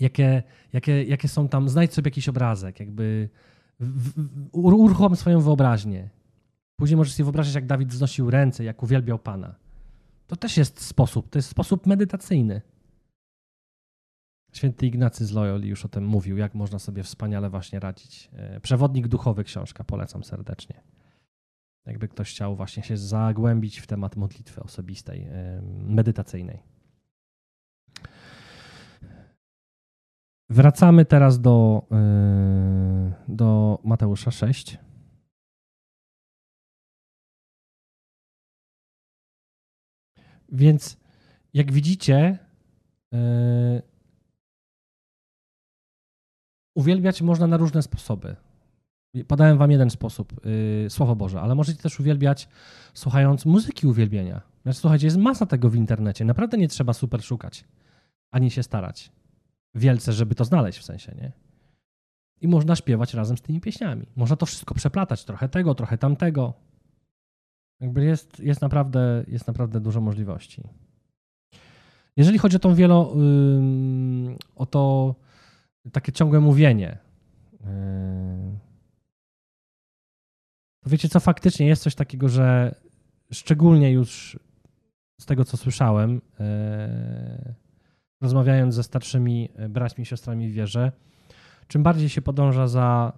[0.00, 0.42] jakie,
[0.72, 3.28] jakie, jakie są tam, znajdź sobie jakiś obrazek, jakby
[4.52, 6.10] uruchom swoją wyobraźnię.
[6.76, 9.54] Później możesz sobie wyobrazić, jak Dawid wznosił ręce, jak uwielbiał Pana.
[10.30, 12.60] To też jest sposób, to jest sposób medytacyjny.
[14.52, 18.30] Święty Ignacy z Loyoli już o tym mówił, jak można sobie wspaniale właśnie radzić.
[18.32, 20.80] E, Przewodnik duchowy książka, polecam serdecznie.
[21.86, 26.62] Jakby ktoś chciał właśnie się zagłębić w temat modlitwy osobistej, e, medytacyjnej.
[30.50, 34.78] Wracamy teraz do, e, do Mateusza 6.
[40.52, 40.96] Więc
[41.54, 42.38] jak widzicie,
[46.74, 48.36] uwielbiać można na różne sposoby.
[49.28, 52.48] Podałem wam jeden sposób, yy, Słowo Boże, ale możecie też uwielbiać
[52.94, 54.40] słuchając muzyki uwielbienia.
[54.62, 56.24] Znaczy, słuchajcie, jest masa tego w internecie.
[56.24, 57.64] Naprawdę nie trzeba super szukać,
[58.30, 59.12] ani się starać
[59.74, 61.32] wielce, żeby to znaleźć w sensie, nie?
[62.40, 64.06] I można śpiewać razem z tymi pieśniami.
[64.16, 66.54] Można to wszystko przeplatać, trochę tego, trochę tamtego.
[67.80, 70.62] Jakby jest, jest, naprawdę, jest naprawdę dużo możliwości.
[72.16, 75.14] Jeżeli chodzi o tą wielo, yy, o to
[75.92, 76.98] takie ciągłe mówienie.
[77.52, 77.60] Yy,
[80.80, 82.74] to wiecie co, faktycznie jest coś takiego, że
[83.32, 84.38] szczególnie już
[85.20, 87.54] z tego, co słyszałem, yy,
[88.20, 90.92] rozmawiając ze starszymi braćmi i siostrami w wierze,
[91.66, 93.12] czym bardziej się podąża za,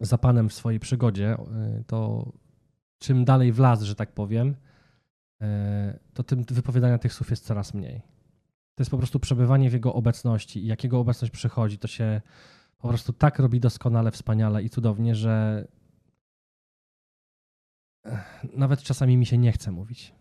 [0.00, 1.36] yy, za Panem w swojej przygodzie,
[1.86, 2.32] to
[3.00, 4.56] czym dalej w las, że tak powiem,
[6.14, 8.02] to tym wypowiadania tych słów jest coraz mniej
[8.80, 12.20] to jest po prostu przebywanie w Jego obecności i jak Jego obecność przychodzi, to się
[12.78, 15.66] po prostu tak robi doskonale, wspaniale i cudownie, że
[18.56, 20.14] nawet czasami mi się nie chce mówić.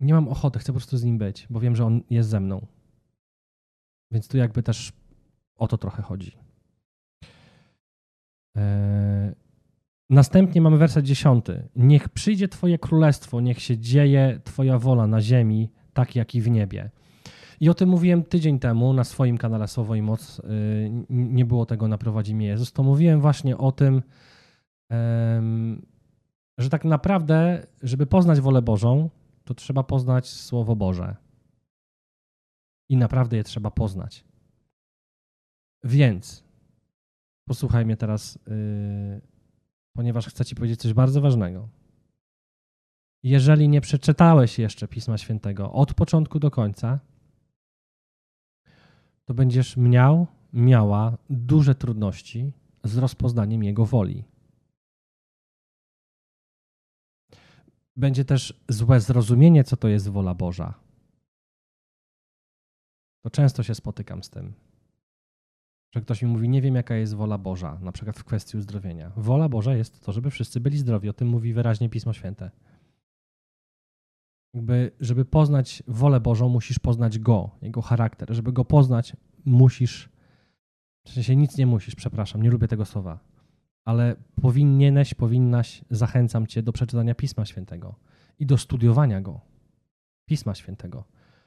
[0.00, 2.40] Nie mam ochoty, chcę po prostu z Nim być, bo wiem, że On jest ze
[2.40, 2.66] mną.
[4.10, 4.92] Więc tu jakby też
[5.54, 6.36] o to trochę chodzi.
[8.56, 9.34] Eee,
[10.10, 11.68] następnie mamy werset dziesiąty.
[11.76, 16.50] Niech przyjdzie Twoje królestwo, niech się dzieje Twoja wola na ziemi, tak jak i w
[16.50, 16.90] niebie.
[17.60, 20.38] I o tym mówiłem tydzień temu na swoim kanale Słowo i Moc.
[20.38, 20.42] Y,
[21.10, 22.72] nie było tego na Prowadzi mnie Jezus.
[22.72, 24.02] To mówiłem właśnie o tym,
[26.58, 29.10] że tak naprawdę, żeby poznać wolę Bożą,
[29.44, 31.16] to trzeba poznać Słowo Boże.
[32.88, 34.24] I naprawdę je trzeba poznać.
[35.84, 36.44] Więc
[37.48, 39.20] posłuchaj mnie teraz, y,
[40.00, 41.68] ponieważ chcę Ci powiedzieć coś bardzo ważnego.
[43.22, 47.00] Jeżeli nie przeczytałeś jeszcze Pisma Świętego od początku do końca,
[49.24, 52.52] to będziesz miał, miała duże trudności
[52.84, 54.24] z rozpoznaniem Jego woli.
[57.96, 60.74] Będzie też złe zrozumienie, co to jest wola Boża.
[63.22, 64.52] To często się spotykam z tym,
[65.90, 69.12] że ktoś mi mówi, nie wiem, jaka jest wola Boża, na przykład w kwestii uzdrowienia.
[69.16, 71.08] Wola Boża jest to, żeby wszyscy byli zdrowi.
[71.08, 72.50] O tym mówi wyraźnie Pismo Święte.
[74.54, 78.34] Jakby, żeby poznać wolę Bożą, musisz poznać Go, Jego charakter.
[78.34, 80.08] Żeby Go poznać, musisz,
[81.06, 83.18] w sensie nic nie musisz, przepraszam, nie lubię tego słowa,
[83.84, 87.94] ale powinieneś, powinnaś, zachęcam Cię do przeczytania Pisma Świętego
[88.38, 89.40] i do studiowania Go,
[90.26, 91.04] Pisma Świętego.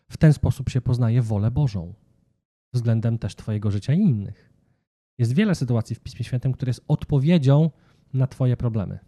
[0.09, 1.93] W ten sposób się poznaje wolę Bożą
[2.73, 4.53] względem też Twojego życia i innych.
[5.17, 7.69] Jest wiele sytuacji w Pismie Świętym, które jest odpowiedzią
[8.13, 8.99] na Twoje problemy.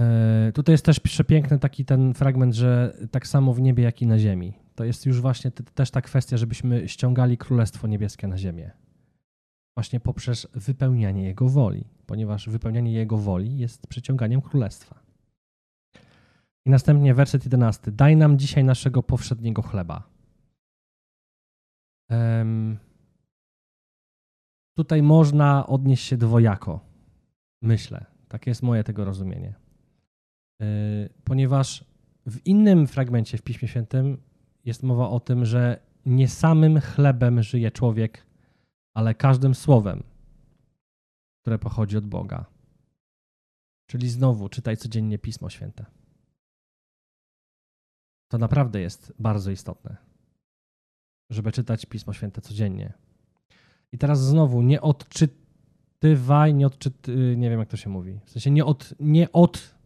[0.00, 4.06] E, tutaj jest też przepiękny taki ten fragment, że tak samo w niebie, jak i
[4.06, 4.52] na ziemi.
[4.74, 8.70] To jest już właśnie też ta kwestia, żebyśmy ściągali Królestwo Niebieskie na ziemię.
[9.76, 15.00] Właśnie poprzez wypełnianie Jego woli, ponieważ wypełnianie Jego woli jest przyciąganiem Królestwa.
[16.66, 17.92] I następnie werset 11.
[17.92, 20.15] Daj nam dzisiaj naszego powszedniego chleba.
[24.76, 26.80] Tutaj można odnieść się dwojako.
[27.62, 28.06] Myślę.
[28.28, 29.54] Takie jest moje tego rozumienie.
[30.62, 30.66] E,
[31.24, 31.84] ponieważ
[32.26, 34.22] w innym fragmencie w Piśmie Świętym
[34.64, 38.26] jest mowa o tym, że nie samym chlebem żyje człowiek,
[38.94, 40.02] ale każdym słowem,
[41.42, 42.44] które pochodzi od Boga.
[43.86, 45.84] Czyli znowu czytaj codziennie Pismo Święte.
[48.28, 49.96] To naprawdę jest bardzo istotne,
[51.30, 52.92] żeby czytać Pismo Święte codziennie.
[53.92, 58.20] I teraz znowu nie odczytywaj, nie odczyty, nie wiem jak to się mówi.
[58.24, 59.76] W sensie nie od, nie od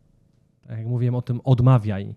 [0.71, 2.15] tak jak mówiłem o tym, odmawiaj.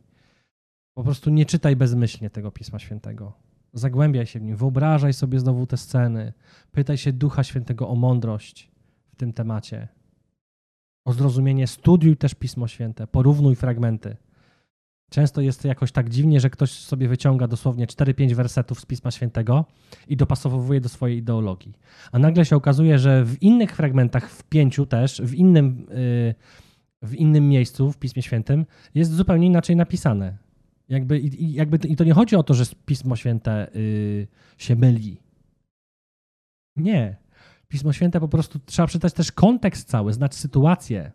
[0.93, 3.33] Po prostu nie czytaj bezmyślnie tego Pisma Świętego.
[3.73, 6.33] Zagłębiaj się w nim, wyobrażaj sobie znowu te sceny.
[6.71, 8.71] Pytaj się Ducha Świętego o mądrość
[9.11, 9.87] w tym temacie.
[11.05, 14.17] O zrozumienie, studiuj też Pismo Święte, porównuj fragmenty.
[15.13, 19.65] Często jest jakoś tak dziwnie, że ktoś sobie wyciąga dosłownie 4-5 wersetów z Pisma Świętego
[20.07, 21.73] i dopasowuje do swojej ideologii.
[22.11, 26.35] A nagle się okazuje, że w innych fragmentach, w pięciu też, w innym, y,
[27.01, 30.37] w innym miejscu w Pismie Świętym jest zupełnie inaczej napisane.
[30.89, 35.17] Jakby, i, jakby, I to nie chodzi o to, że Pismo Święte y, się myli.
[36.75, 37.15] Nie.
[37.67, 41.11] Pismo Święte po prostu trzeba przeczytać też kontekst cały, znać sytuację,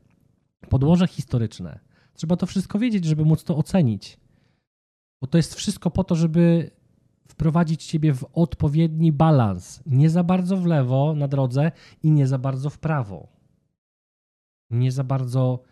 [0.69, 1.88] podłoże historyczne.
[2.19, 4.19] Trzeba to wszystko wiedzieć, żeby móc to ocenić.
[5.23, 6.71] Bo to jest wszystko po to, żeby
[7.29, 9.83] wprowadzić ciebie w odpowiedni balans.
[9.87, 13.29] Nie za bardzo w lewo na drodze i nie za bardzo w prawo.
[14.71, 15.63] Nie za bardzo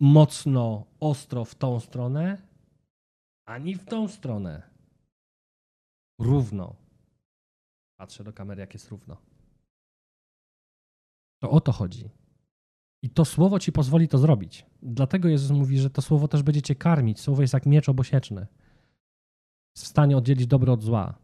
[0.00, 2.42] mocno, ostro w tą stronę,
[3.46, 4.62] ani w tą stronę.
[6.20, 6.76] Równo.
[7.96, 9.16] Patrzę do kamery, jak jest równo.
[11.42, 12.10] To o to chodzi.
[13.02, 14.66] I to słowo ci pozwoli to zrobić.
[14.82, 17.20] Dlatego Jezus mówi, że to słowo też będzie cię karmić.
[17.20, 18.46] Słowo jest jak miecz obosieczny.
[19.76, 21.18] Jest w stanie oddzielić dobro od zła.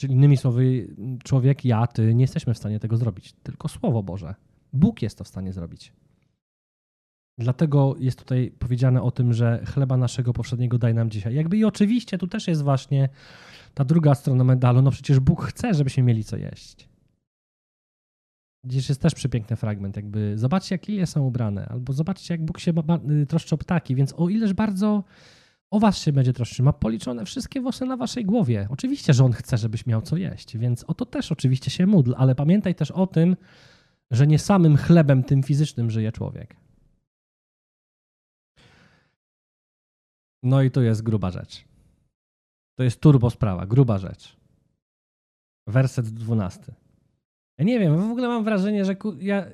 [0.00, 0.88] Czyli innymi słowy,
[1.24, 3.32] człowiek, ja, ty nie jesteśmy w stanie tego zrobić.
[3.42, 4.34] Tylko Słowo Boże.
[4.72, 5.92] Bóg jest to w stanie zrobić.
[7.38, 11.34] Dlatego jest tutaj powiedziane o tym, że chleba naszego powszedniego daj nam dzisiaj.
[11.34, 13.08] Jakby i oczywiście tu też jest właśnie
[13.74, 14.82] ta druga strona medalu.
[14.82, 16.87] No przecież Bóg chce, żebyśmy mieli co jeść.
[18.64, 22.60] Gdzieś jest też przepiękny fragment, jakby zobaczcie, jak lilie są ubrane, albo zobaczcie, jak Bóg
[22.60, 22.72] się
[23.22, 25.04] y, troszczy o ptaki, więc o ileż bardzo
[25.70, 26.64] o was się będzie troszczył.
[26.64, 28.68] Ma policzone wszystkie włosy na waszej głowie.
[28.70, 32.14] Oczywiście, że On chce, żebyś miał co jeść, więc o to też oczywiście się módl,
[32.16, 33.36] ale pamiętaj też o tym,
[34.10, 36.56] że nie samym chlebem tym fizycznym żyje człowiek.
[40.42, 41.64] No i to jest gruba rzecz.
[42.78, 44.36] To jest turbo sprawa, gruba rzecz.
[45.66, 46.74] Werset dwunasty.
[47.58, 49.44] Ja nie wiem, w ogóle mam wrażenie, że ja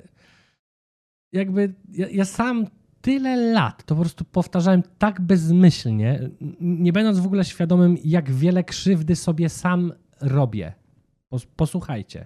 [1.31, 2.67] jakby ja, ja, sam
[3.01, 6.29] tyle lat to po prostu powtarzałem tak bezmyślnie,
[6.61, 10.73] nie będąc w ogóle świadomym, jak wiele krzywdy sobie sam robię.
[11.55, 12.25] Posłuchajcie.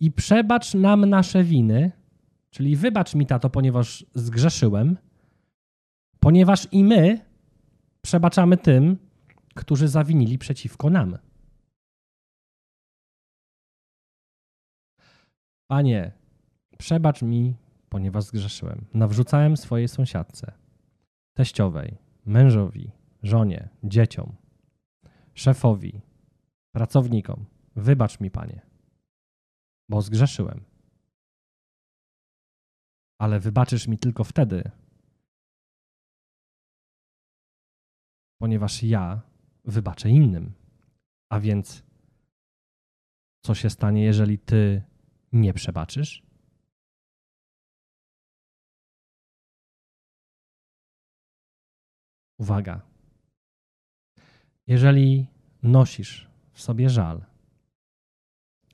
[0.00, 1.92] I przebacz nam nasze winy,
[2.50, 4.96] czyli wybacz mi tato, ponieważ zgrzeszyłem,
[6.20, 7.20] ponieważ i my
[8.02, 8.96] przebaczamy tym,
[9.54, 11.18] którzy zawinili przeciwko nam.
[15.70, 16.12] Panie,
[16.78, 17.56] przebacz mi,
[17.88, 18.86] ponieważ zgrzeszyłem.
[18.94, 20.52] Nawrzucałem swojej sąsiadce,
[21.36, 24.36] teściowej, mężowi, żonie, dzieciom,
[25.34, 26.00] szefowi,
[26.72, 27.46] pracownikom.
[27.76, 28.60] Wybacz mi, Panie,
[29.88, 30.64] bo zgrzeszyłem.
[33.18, 34.70] Ale wybaczysz mi tylko wtedy,
[38.38, 39.20] ponieważ ja
[39.64, 40.52] wybaczę innym.
[41.32, 41.82] A więc,
[43.44, 44.89] co się stanie, jeżeli ty
[45.32, 46.22] nie przebaczysz?
[52.38, 52.80] Uwaga.
[54.66, 55.26] Jeżeli
[55.62, 57.24] nosisz w sobie żal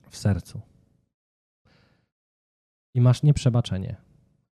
[0.09, 0.61] w sercu
[2.93, 3.95] i masz nieprzebaczenie,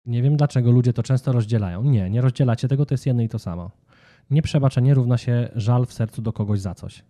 [0.06, 1.84] nie wiem dlaczego ludzie to często rozdzielają.
[1.84, 3.72] Nie, nie rozdzielacie tego, to jest jedno i to samo.
[4.30, 7.04] Nieprzebaczenie równa się żal w sercu do kogoś za coś.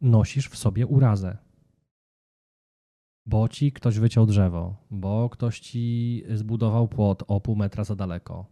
[0.00, 1.36] Nosisz w sobie urazę
[3.26, 8.46] bo ci ktoś wyciął drzewo, bo ktoś ci zbudował płot o pół metra za daleko,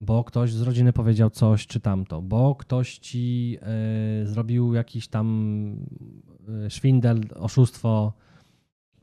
[0.00, 3.58] bo ktoś z rodziny powiedział coś czy tamto, bo ktoś ci
[4.22, 5.76] y, zrobił jakiś tam
[6.66, 8.12] y, szwindel, oszustwo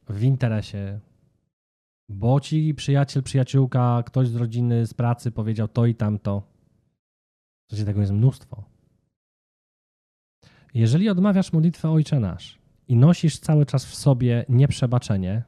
[0.09, 0.99] w interesie,
[2.09, 6.43] bo ci przyjaciel, przyjaciółka, ktoś z rodziny, z pracy powiedział to i tamto.
[7.67, 8.63] W sensie tego jest mnóstwo.
[10.73, 12.58] Jeżeli odmawiasz modlitwę Ojcze Nasz,
[12.89, 15.43] i nosisz cały czas w sobie nieprzebaczenie,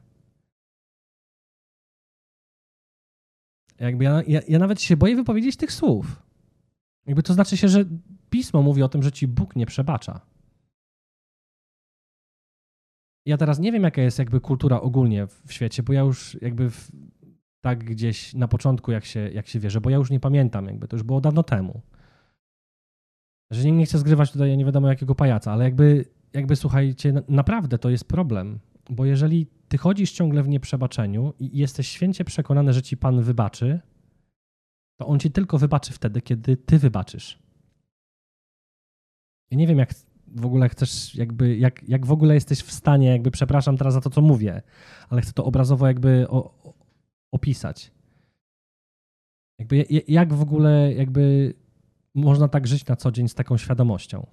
[3.80, 6.22] jakby ja, ja, ja nawet się boję wypowiedzieć tych słów.
[7.06, 7.84] Jakby to znaczy się, że
[8.30, 10.20] pismo mówi o tym, że ci Bóg nie przebacza.
[13.26, 16.70] Ja teraz nie wiem, jaka jest jakby kultura ogólnie w świecie, bo ja już jakby
[16.70, 16.90] w,
[17.60, 20.88] tak gdzieś na początku, jak się, jak się wierzę, bo ja już nie pamiętam, jakby
[20.88, 21.80] to już było dawno temu.
[23.50, 26.04] Że nie, nie chcę zgrywać tutaj nie wiadomo jakiego pajaca, ale jakby
[26.34, 28.58] jakby słuchajcie, naprawdę to jest problem,
[28.90, 33.80] bo jeżeli ty chodzisz ciągle w nieprzebaczeniu i jesteś święcie przekonany, że ci Pan wybaczy,
[35.00, 37.38] to On ci tylko wybaczy wtedy, kiedy ty wybaczysz.
[39.50, 39.94] Ja nie wiem, jak
[40.26, 44.00] w ogóle chcesz, jakby, jak, jak w ogóle jesteś w stanie, jakby, przepraszam teraz za
[44.00, 44.62] to, co mówię,
[45.08, 46.74] ale chcę to obrazowo jakby o, o,
[47.32, 47.92] opisać.
[49.58, 51.54] Jakby, jak w ogóle, jakby
[52.14, 54.26] można tak żyć na co dzień z taką świadomością?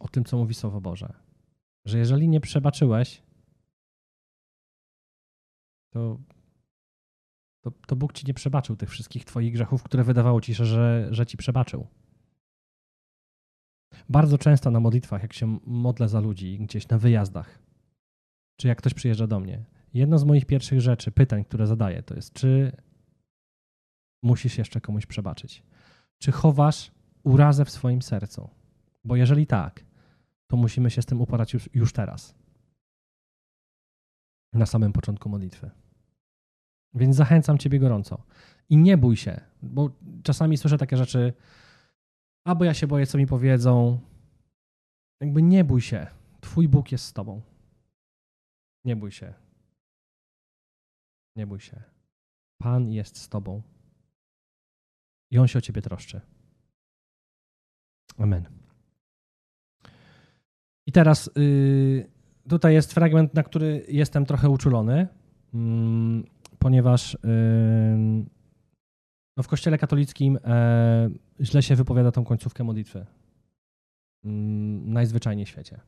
[0.00, 1.12] O tym, co mówi Słowo Boże.
[1.84, 3.22] Że jeżeli nie przebaczyłeś,
[5.90, 6.18] to
[7.64, 11.08] to, to Bóg ci nie przebaczył tych wszystkich twoich grzechów, które wydawało ci się, że,
[11.10, 11.86] że ci przebaczył.
[14.08, 17.58] Bardzo często na modlitwach, jak się modlę za ludzi gdzieś na wyjazdach,
[18.56, 19.64] czy jak ktoś przyjeżdża do mnie,
[19.94, 22.76] jedno z moich pierwszych rzeczy, pytań, które zadaję, to jest, czy
[24.22, 25.62] musisz jeszcze komuś przebaczyć?
[26.18, 26.90] Czy chowasz
[27.22, 28.50] urazę w swoim sercu?
[29.04, 29.84] Bo jeżeli tak,
[30.46, 32.34] to musimy się z tym uporać już, już teraz.
[34.52, 35.70] Na samym początku modlitwy.
[36.94, 38.22] Więc zachęcam Ciebie gorąco.
[38.68, 39.90] I nie bój się, bo
[40.22, 41.32] czasami słyszę takie rzeczy,
[42.46, 44.00] albo ja się boję, co mi powiedzą.
[45.20, 46.06] Jakby nie bój się.
[46.40, 47.42] Twój Bóg jest z Tobą.
[48.84, 49.34] Nie bój się.
[51.36, 51.82] Nie bój się.
[52.58, 53.62] Pan jest z Tobą.
[55.30, 56.20] I On się o Ciebie troszczy.
[58.18, 58.63] Amen.
[60.94, 62.06] Teraz yy,
[62.48, 65.08] tutaj jest fragment, na który jestem trochę uczulony,
[65.54, 65.60] yy,
[66.58, 68.24] ponieważ yy,
[69.36, 73.06] no w Kościele katolickim e, źle się wypowiada tą końcówkę modlitwy.
[74.24, 75.80] Mm, najzwyczajniej w świecie.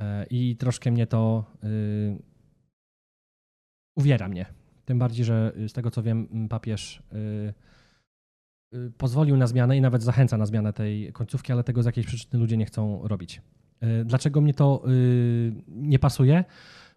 [0.00, 2.22] E, I troszkę mnie to y,
[3.96, 4.46] uwiera mnie.
[4.84, 7.54] Tym bardziej, że z tego co wiem, papież y,
[8.74, 12.06] y, pozwolił na zmianę i nawet zachęca na zmianę tej końcówki, ale tego z jakiejś
[12.06, 13.42] przyczyny ludzie nie chcą robić.
[14.04, 14.82] Dlaczego mnie to
[15.68, 16.44] nie pasuje?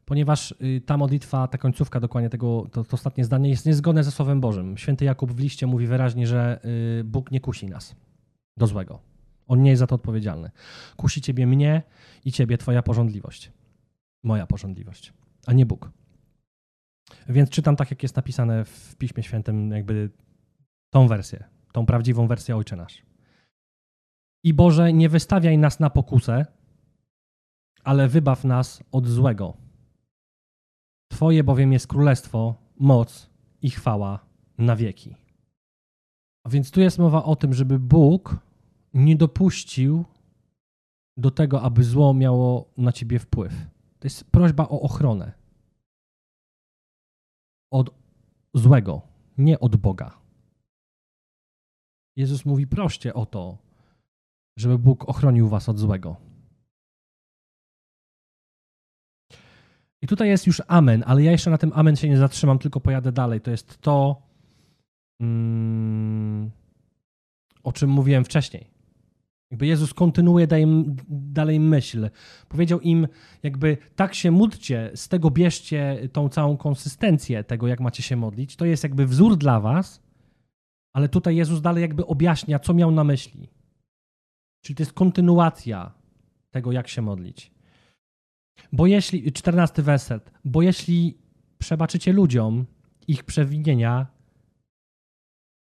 [0.07, 4.11] ponieważ y, ta modlitwa, ta końcówka dokładnie tego, to, to, ostatnie zdanie jest niezgodne ze
[4.11, 4.78] Słowem Bożym.
[4.78, 6.59] Święty Jakub w liście mówi wyraźnie, że
[6.99, 7.95] y, Bóg nie kusi nas
[8.57, 8.99] do złego.
[9.47, 10.51] On nie jest za to odpowiedzialny.
[10.97, 11.82] Kusi ciebie mnie
[12.25, 13.51] i ciebie twoja porządliwość.
[14.23, 15.13] Moja porządliwość,
[15.47, 15.91] a nie Bóg.
[17.30, 20.09] Więc czytam tak, jak jest napisane w Piśmie Świętym, jakby
[20.89, 23.01] tą wersję, tą prawdziwą wersję Ojcze Nasz.
[24.43, 26.45] I Boże, nie wystawiaj nas na pokusę,
[27.88, 29.67] ale wybaw nas od złego
[31.11, 33.29] Twoje bowiem jest królestwo, moc
[33.61, 34.19] i chwała
[34.57, 35.15] na wieki.
[36.45, 38.38] A więc tu jest mowa o tym, żeby Bóg
[38.93, 40.05] nie dopuścił
[41.17, 43.53] do tego, aby zło miało na ciebie wpływ.
[43.99, 45.33] To jest prośba o ochronę.
[47.71, 47.89] Od
[48.53, 49.01] złego,
[49.38, 50.19] nie od Boga.
[52.15, 53.57] Jezus mówi proście o to,
[54.59, 56.26] żeby Bóg ochronił was od złego.
[60.01, 62.79] I tutaj jest już amen, ale ja jeszcze na tym amen się nie zatrzymam, tylko
[62.79, 63.41] pojadę dalej.
[63.41, 64.21] To jest to,
[65.21, 66.51] mm,
[67.63, 68.77] o czym mówiłem wcześniej.
[69.51, 70.47] Jakby Jezus kontynuuje
[71.09, 72.09] dalej myśl.
[72.49, 73.07] Powiedział im,
[73.43, 78.55] jakby tak się módlcie, z tego bierzcie tą całą konsystencję tego, jak macie się modlić.
[78.55, 80.03] To jest jakby wzór dla was,
[80.93, 83.49] ale tutaj Jezus dalej jakby objaśnia, co miał na myśli.
[84.61, 85.91] Czyli to jest kontynuacja
[86.51, 87.51] tego, jak się modlić.
[88.71, 91.17] Bo jeśli, czternasty werset, bo jeśli
[91.57, 92.65] przebaczycie ludziom
[93.07, 94.07] ich przewinienia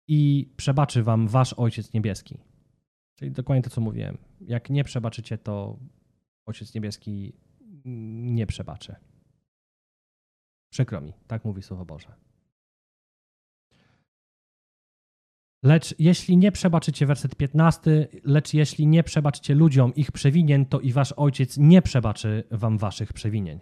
[0.08, 2.38] i przebaczy wam wasz Ojciec Niebieski.
[3.16, 4.18] Czyli dokładnie to, co mówiłem.
[4.42, 5.80] Jak nie przebaczycie, to
[6.46, 7.34] Ojciec Niebieski
[7.86, 8.96] nie przebaczy.
[10.70, 12.27] Przykro mi, tak mówi Słowo Boże.
[15.64, 20.92] Lecz jeśli nie przebaczycie, werset 15, lecz jeśli nie przebaczycie ludziom ich przewinień, to i
[20.92, 23.60] wasz ojciec nie przebaczy wam waszych przewinień.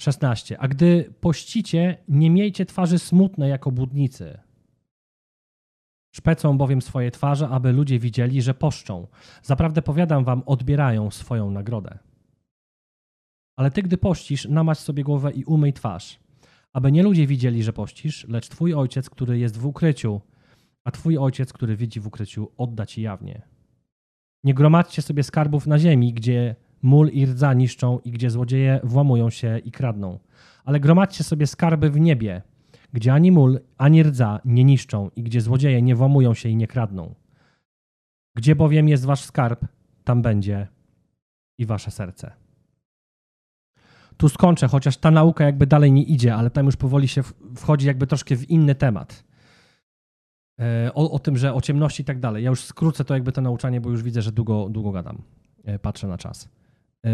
[0.00, 0.60] 16.
[0.60, 4.38] A gdy pościcie, nie miejcie twarzy smutnej jako budnicy.
[6.14, 9.06] Szpecą bowiem swoje twarze, aby ludzie widzieli, że poszczą.
[9.42, 11.98] Zaprawdę powiadam wam, odbierają swoją nagrodę.
[13.56, 16.20] Ale ty, gdy pościsz, namać sobie głowę i umyj twarz
[16.72, 20.20] aby nie ludzie widzieli, że pościsz, lecz Twój ojciec, który jest w ukryciu,
[20.84, 23.42] a Twój ojciec, który widzi w ukryciu, odda Ci jawnie.
[24.44, 29.30] Nie gromadźcie sobie skarbów na ziemi, gdzie mól i rdza niszczą i gdzie złodzieje włamują
[29.30, 30.18] się i kradną.
[30.64, 32.42] Ale gromadźcie sobie skarby w niebie,
[32.92, 36.66] gdzie ani mól, ani rdza nie niszczą i gdzie złodzieje nie włamują się i nie
[36.66, 37.14] kradną.
[38.36, 39.64] Gdzie bowiem jest wasz skarb,
[40.04, 40.68] tam będzie
[41.58, 42.39] i wasze serce
[44.20, 47.22] tu skończę, chociaż ta nauka jakby dalej nie idzie, ale tam już powoli się
[47.56, 49.24] wchodzi jakby troszkę w inny temat.
[50.60, 52.44] E, o, o tym, że o ciemności i tak dalej.
[52.44, 55.22] Ja już skrócę to jakby to nauczanie, bo już widzę, że długo, długo gadam.
[55.64, 56.48] E, patrzę na czas.
[57.06, 57.10] E,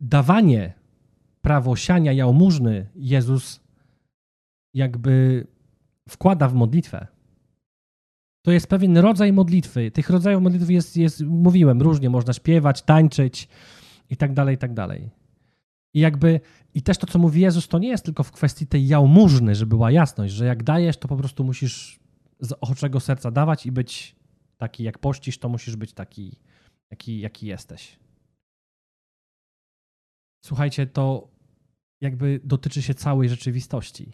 [0.00, 0.72] dawanie
[1.42, 3.60] prawo siania jałmużny Jezus
[4.74, 5.46] jakby
[6.08, 7.06] wkłada w modlitwę
[8.42, 9.90] to jest pewien rodzaj modlitwy.
[9.90, 12.10] Tych rodzajów modlitwy jest, jest mówiłem, różnie.
[12.10, 13.48] Można śpiewać, tańczyć
[14.10, 15.10] i tak dalej, i tak dalej.
[15.94, 16.40] I jakby,
[16.74, 19.68] i też to, co mówi Jezus, to nie jest tylko w kwestii tej jałmużny, żeby
[19.68, 22.00] była jasność, że jak dajesz, to po prostu musisz
[22.40, 24.16] z ochoczego serca dawać i być
[24.56, 26.36] taki, jak pościsz, to musisz być taki,
[26.90, 27.98] jaki, jaki jesteś.
[30.44, 31.28] słuchajcie, to
[32.00, 34.12] jakby dotyczy się całej rzeczywistości.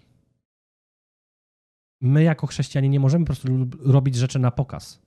[2.00, 3.48] My jako chrześcijanie nie możemy po prostu
[3.80, 5.02] robić rzeczy na pokaz.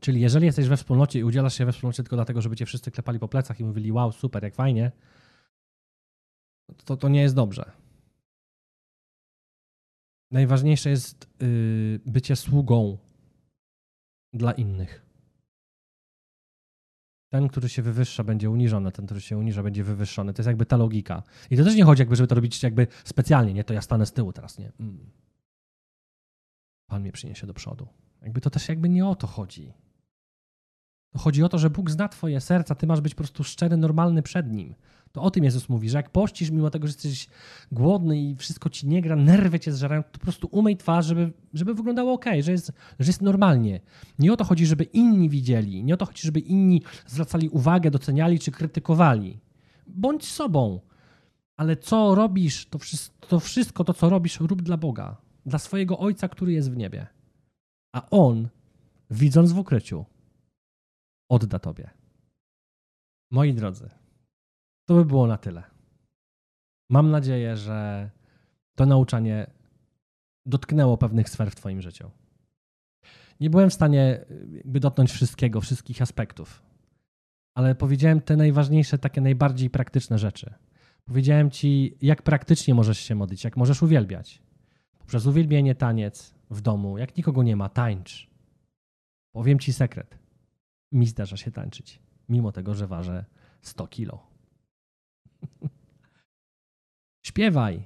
[0.00, 2.90] Czyli jeżeli jesteś we wspólnocie i udzielasz się we wspólnocie tylko dlatego, żeby cię wszyscy
[2.90, 4.92] klepali po plecach i mówili wow, super, jak fajnie,
[6.84, 7.72] to to nie jest dobrze.
[10.30, 12.98] Najważniejsze jest yy, bycie sługą
[14.32, 15.05] dla innych.
[17.36, 20.34] Ten, który się wywyższa, będzie uniżony, ten, który się uniża, będzie wywyższony.
[20.34, 21.22] To jest jakby ta logika.
[21.50, 23.64] I to też nie chodzi, jakby, żeby to robić jakby specjalnie, nie?
[23.64, 24.72] To ja stanę z tyłu teraz, nie?
[24.80, 25.10] Mm.
[26.86, 27.88] Pan mnie przyniesie do przodu.
[28.22, 29.72] Jakby to też jakby nie o to chodzi.
[31.12, 33.76] To chodzi o to, że Bóg zna twoje serca, ty masz być po prostu szczery,
[33.76, 34.74] normalny przed Nim.
[35.12, 37.28] To o tym Jezus mówi, że jak pościsz, mimo tego, że jesteś
[37.72, 41.32] głodny i wszystko ci nie gra, nerwy cię zżerają, to po prostu umyj twarz, żeby,
[41.54, 43.80] żeby wyglądało ok, że jest, że jest normalnie.
[44.18, 47.90] Nie o to chodzi, żeby inni widzieli, nie o to chodzi, żeby inni zwracali uwagę,
[47.90, 49.40] doceniali czy krytykowali.
[49.86, 50.80] Bądź sobą.
[51.56, 52.78] Ale co robisz, to
[53.28, 57.06] to wszystko, to co robisz, rób dla Boga, dla swojego Ojca, który jest w niebie.
[57.92, 58.48] A On,
[59.10, 60.04] widząc w ukryciu,
[61.28, 61.90] odda Tobie.
[63.30, 63.90] Moi drodzy,
[64.86, 65.62] to by było na tyle.
[66.90, 68.10] Mam nadzieję, że
[68.74, 69.46] to nauczanie
[70.46, 72.10] dotknęło pewnych sfer w Twoim życiu.
[73.40, 76.62] Nie byłem w stanie jakby dotknąć wszystkiego, wszystkich aspektów,
[77.54, 80.54] ale powiedziałem te najważniejsze, takie najbardziej praktyczne rzeczy.
[81.04, 84.42] Powiedziałem Ci, jak praktycznie możesz się modlić, jak możesz uwielbiać.
[84.98, 88.30] Poprzez uwielbienie, taniec w domu, jak nikogo nie ma, tańcz.
[89.32, 90.18] Powiem Ci sekret.
[90.92, 93.24] Mi zdarza się tańczyć, mimo tego, że ważę
[93.62, 94.25] 100 kilo.
[97.26, 97.84] Śpiewaj,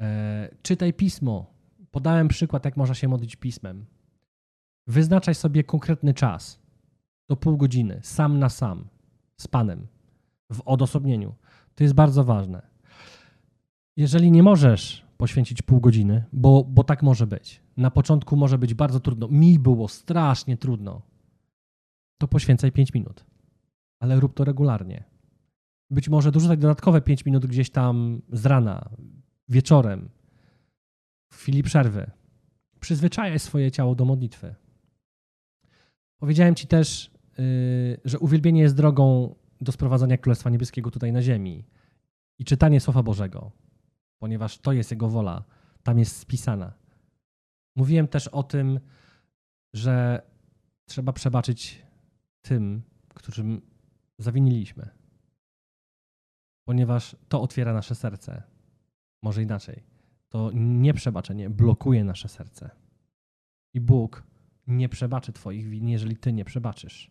[0.00, 1.46] e, czytaj pismo.
[1.90, 3.86] Podałem przykład, jak można się modlić pismem.
[4.86, 6.60] Wyznaczaj sobie konkretny czas
[7.28, 8.88] do pół godziny, sam na sam,
[9.40, 9.86] z Panem,
[10.52, 11.34] w odosobnieniu.
[11.74, 12.62] To jest bardzo ważne.
[13.96, 17.60] Jeżeli nie możesz poświęcić pół godziny, bo, bo tak może być.
[17.76, 19.28] Na początku może być bardzo trudno.
[19.28, 21.02] Mi było strasznie trudno.
[22.18, 23.24] To poświęcaj 5 minut,
[24.00, 25.04] ale rób to regularnie.
[25.90, 28.90] Być może dorzucać dodatkowe 5 minut gdzieś tam z rana,
[29.48, 30.08] wieczorem,
[31.28, 32.10] w chwili przerwy.
[32.80, 34.54] Przyzwyczajaj swoje ciało do modlitwy.
[36.18, 41.64] Powiedziałem Ci też, yy, że uwielbienie jest drogą do sprowadzania Królestwa Niebieskiego tutaj na ziemi
[42.38, 43.52] i czytanie Słowa Bożego,
[44.18, 45.44] ponieważ to jest Jego wola,
[45.82, 46.72] tam jest spisana.
[47.76, 48.80] Mówiłem też o tym,
[49.74, 50.22] że
[50.86, 51.82] trzeba przebaczyć
[52.42, 52.82] tym,
[53.14, 53.62] którym
[54.18, 54.97] zawiniliśmy
[56.68, 58.42] ponieważ to otwiera nasze serce.
[59.22, 59.82] Może inaczej.
[60.28, 62.70] To nieprzebaczenie blokuje nasze serce.
[63.74, 64.22] I Bóg
[64.66, 67.10] nie przebaczy Twoich win, jeżeli Ty nie przebaczysz.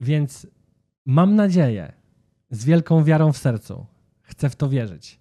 [0.00, 0.46] Więc
[1.06, 1.92] mam nadzieję,
[2.50, 3.86] z wielką wiarą w sercu,
[4.22, 5.20] chcę w to wierzyć,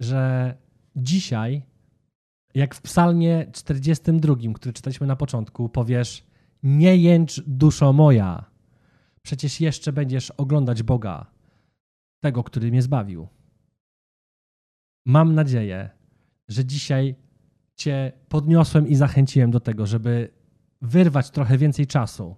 [0.00, 0.54] że
[0.96, 1.62] dzisiaj,
[2.54, 6.26] jak w Psalmie 42, który czytaliśmy na początku, powiesz:
[6.62, 8.44] Nie jęcz duszo moja,
[9.22, 11.37] przecież jeszcze będziesz oglądać Boga
[12.20, 13.28] tego, który mnie zbawił.
[15.06, 15.90] Mam nadzieję,
[16.48, 17.14] że dzisiaj
[17.74, 20.30] Cię podniosłem i zachęciłem do tego, żeby
[20.82, 22.36] wyrwać trochę więcej czasu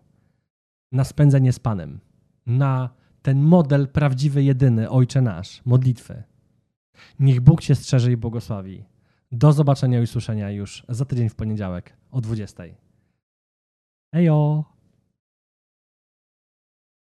[0.93, 2.01] na spędzenie z Panem,
[2.47, 2.91] na
[3.23, 6.23] ten model prawdziwy, jedyny, Ojcze nasz, modlitwy.
[7.19, 8.85] Niech Bóg Cię strzeże i błogosławi.
[9.33, 12.63] Do zobaczenia i usłyszenia już za tydzień w poniedziałek o 20.
[14.13, 14.65] Ejo!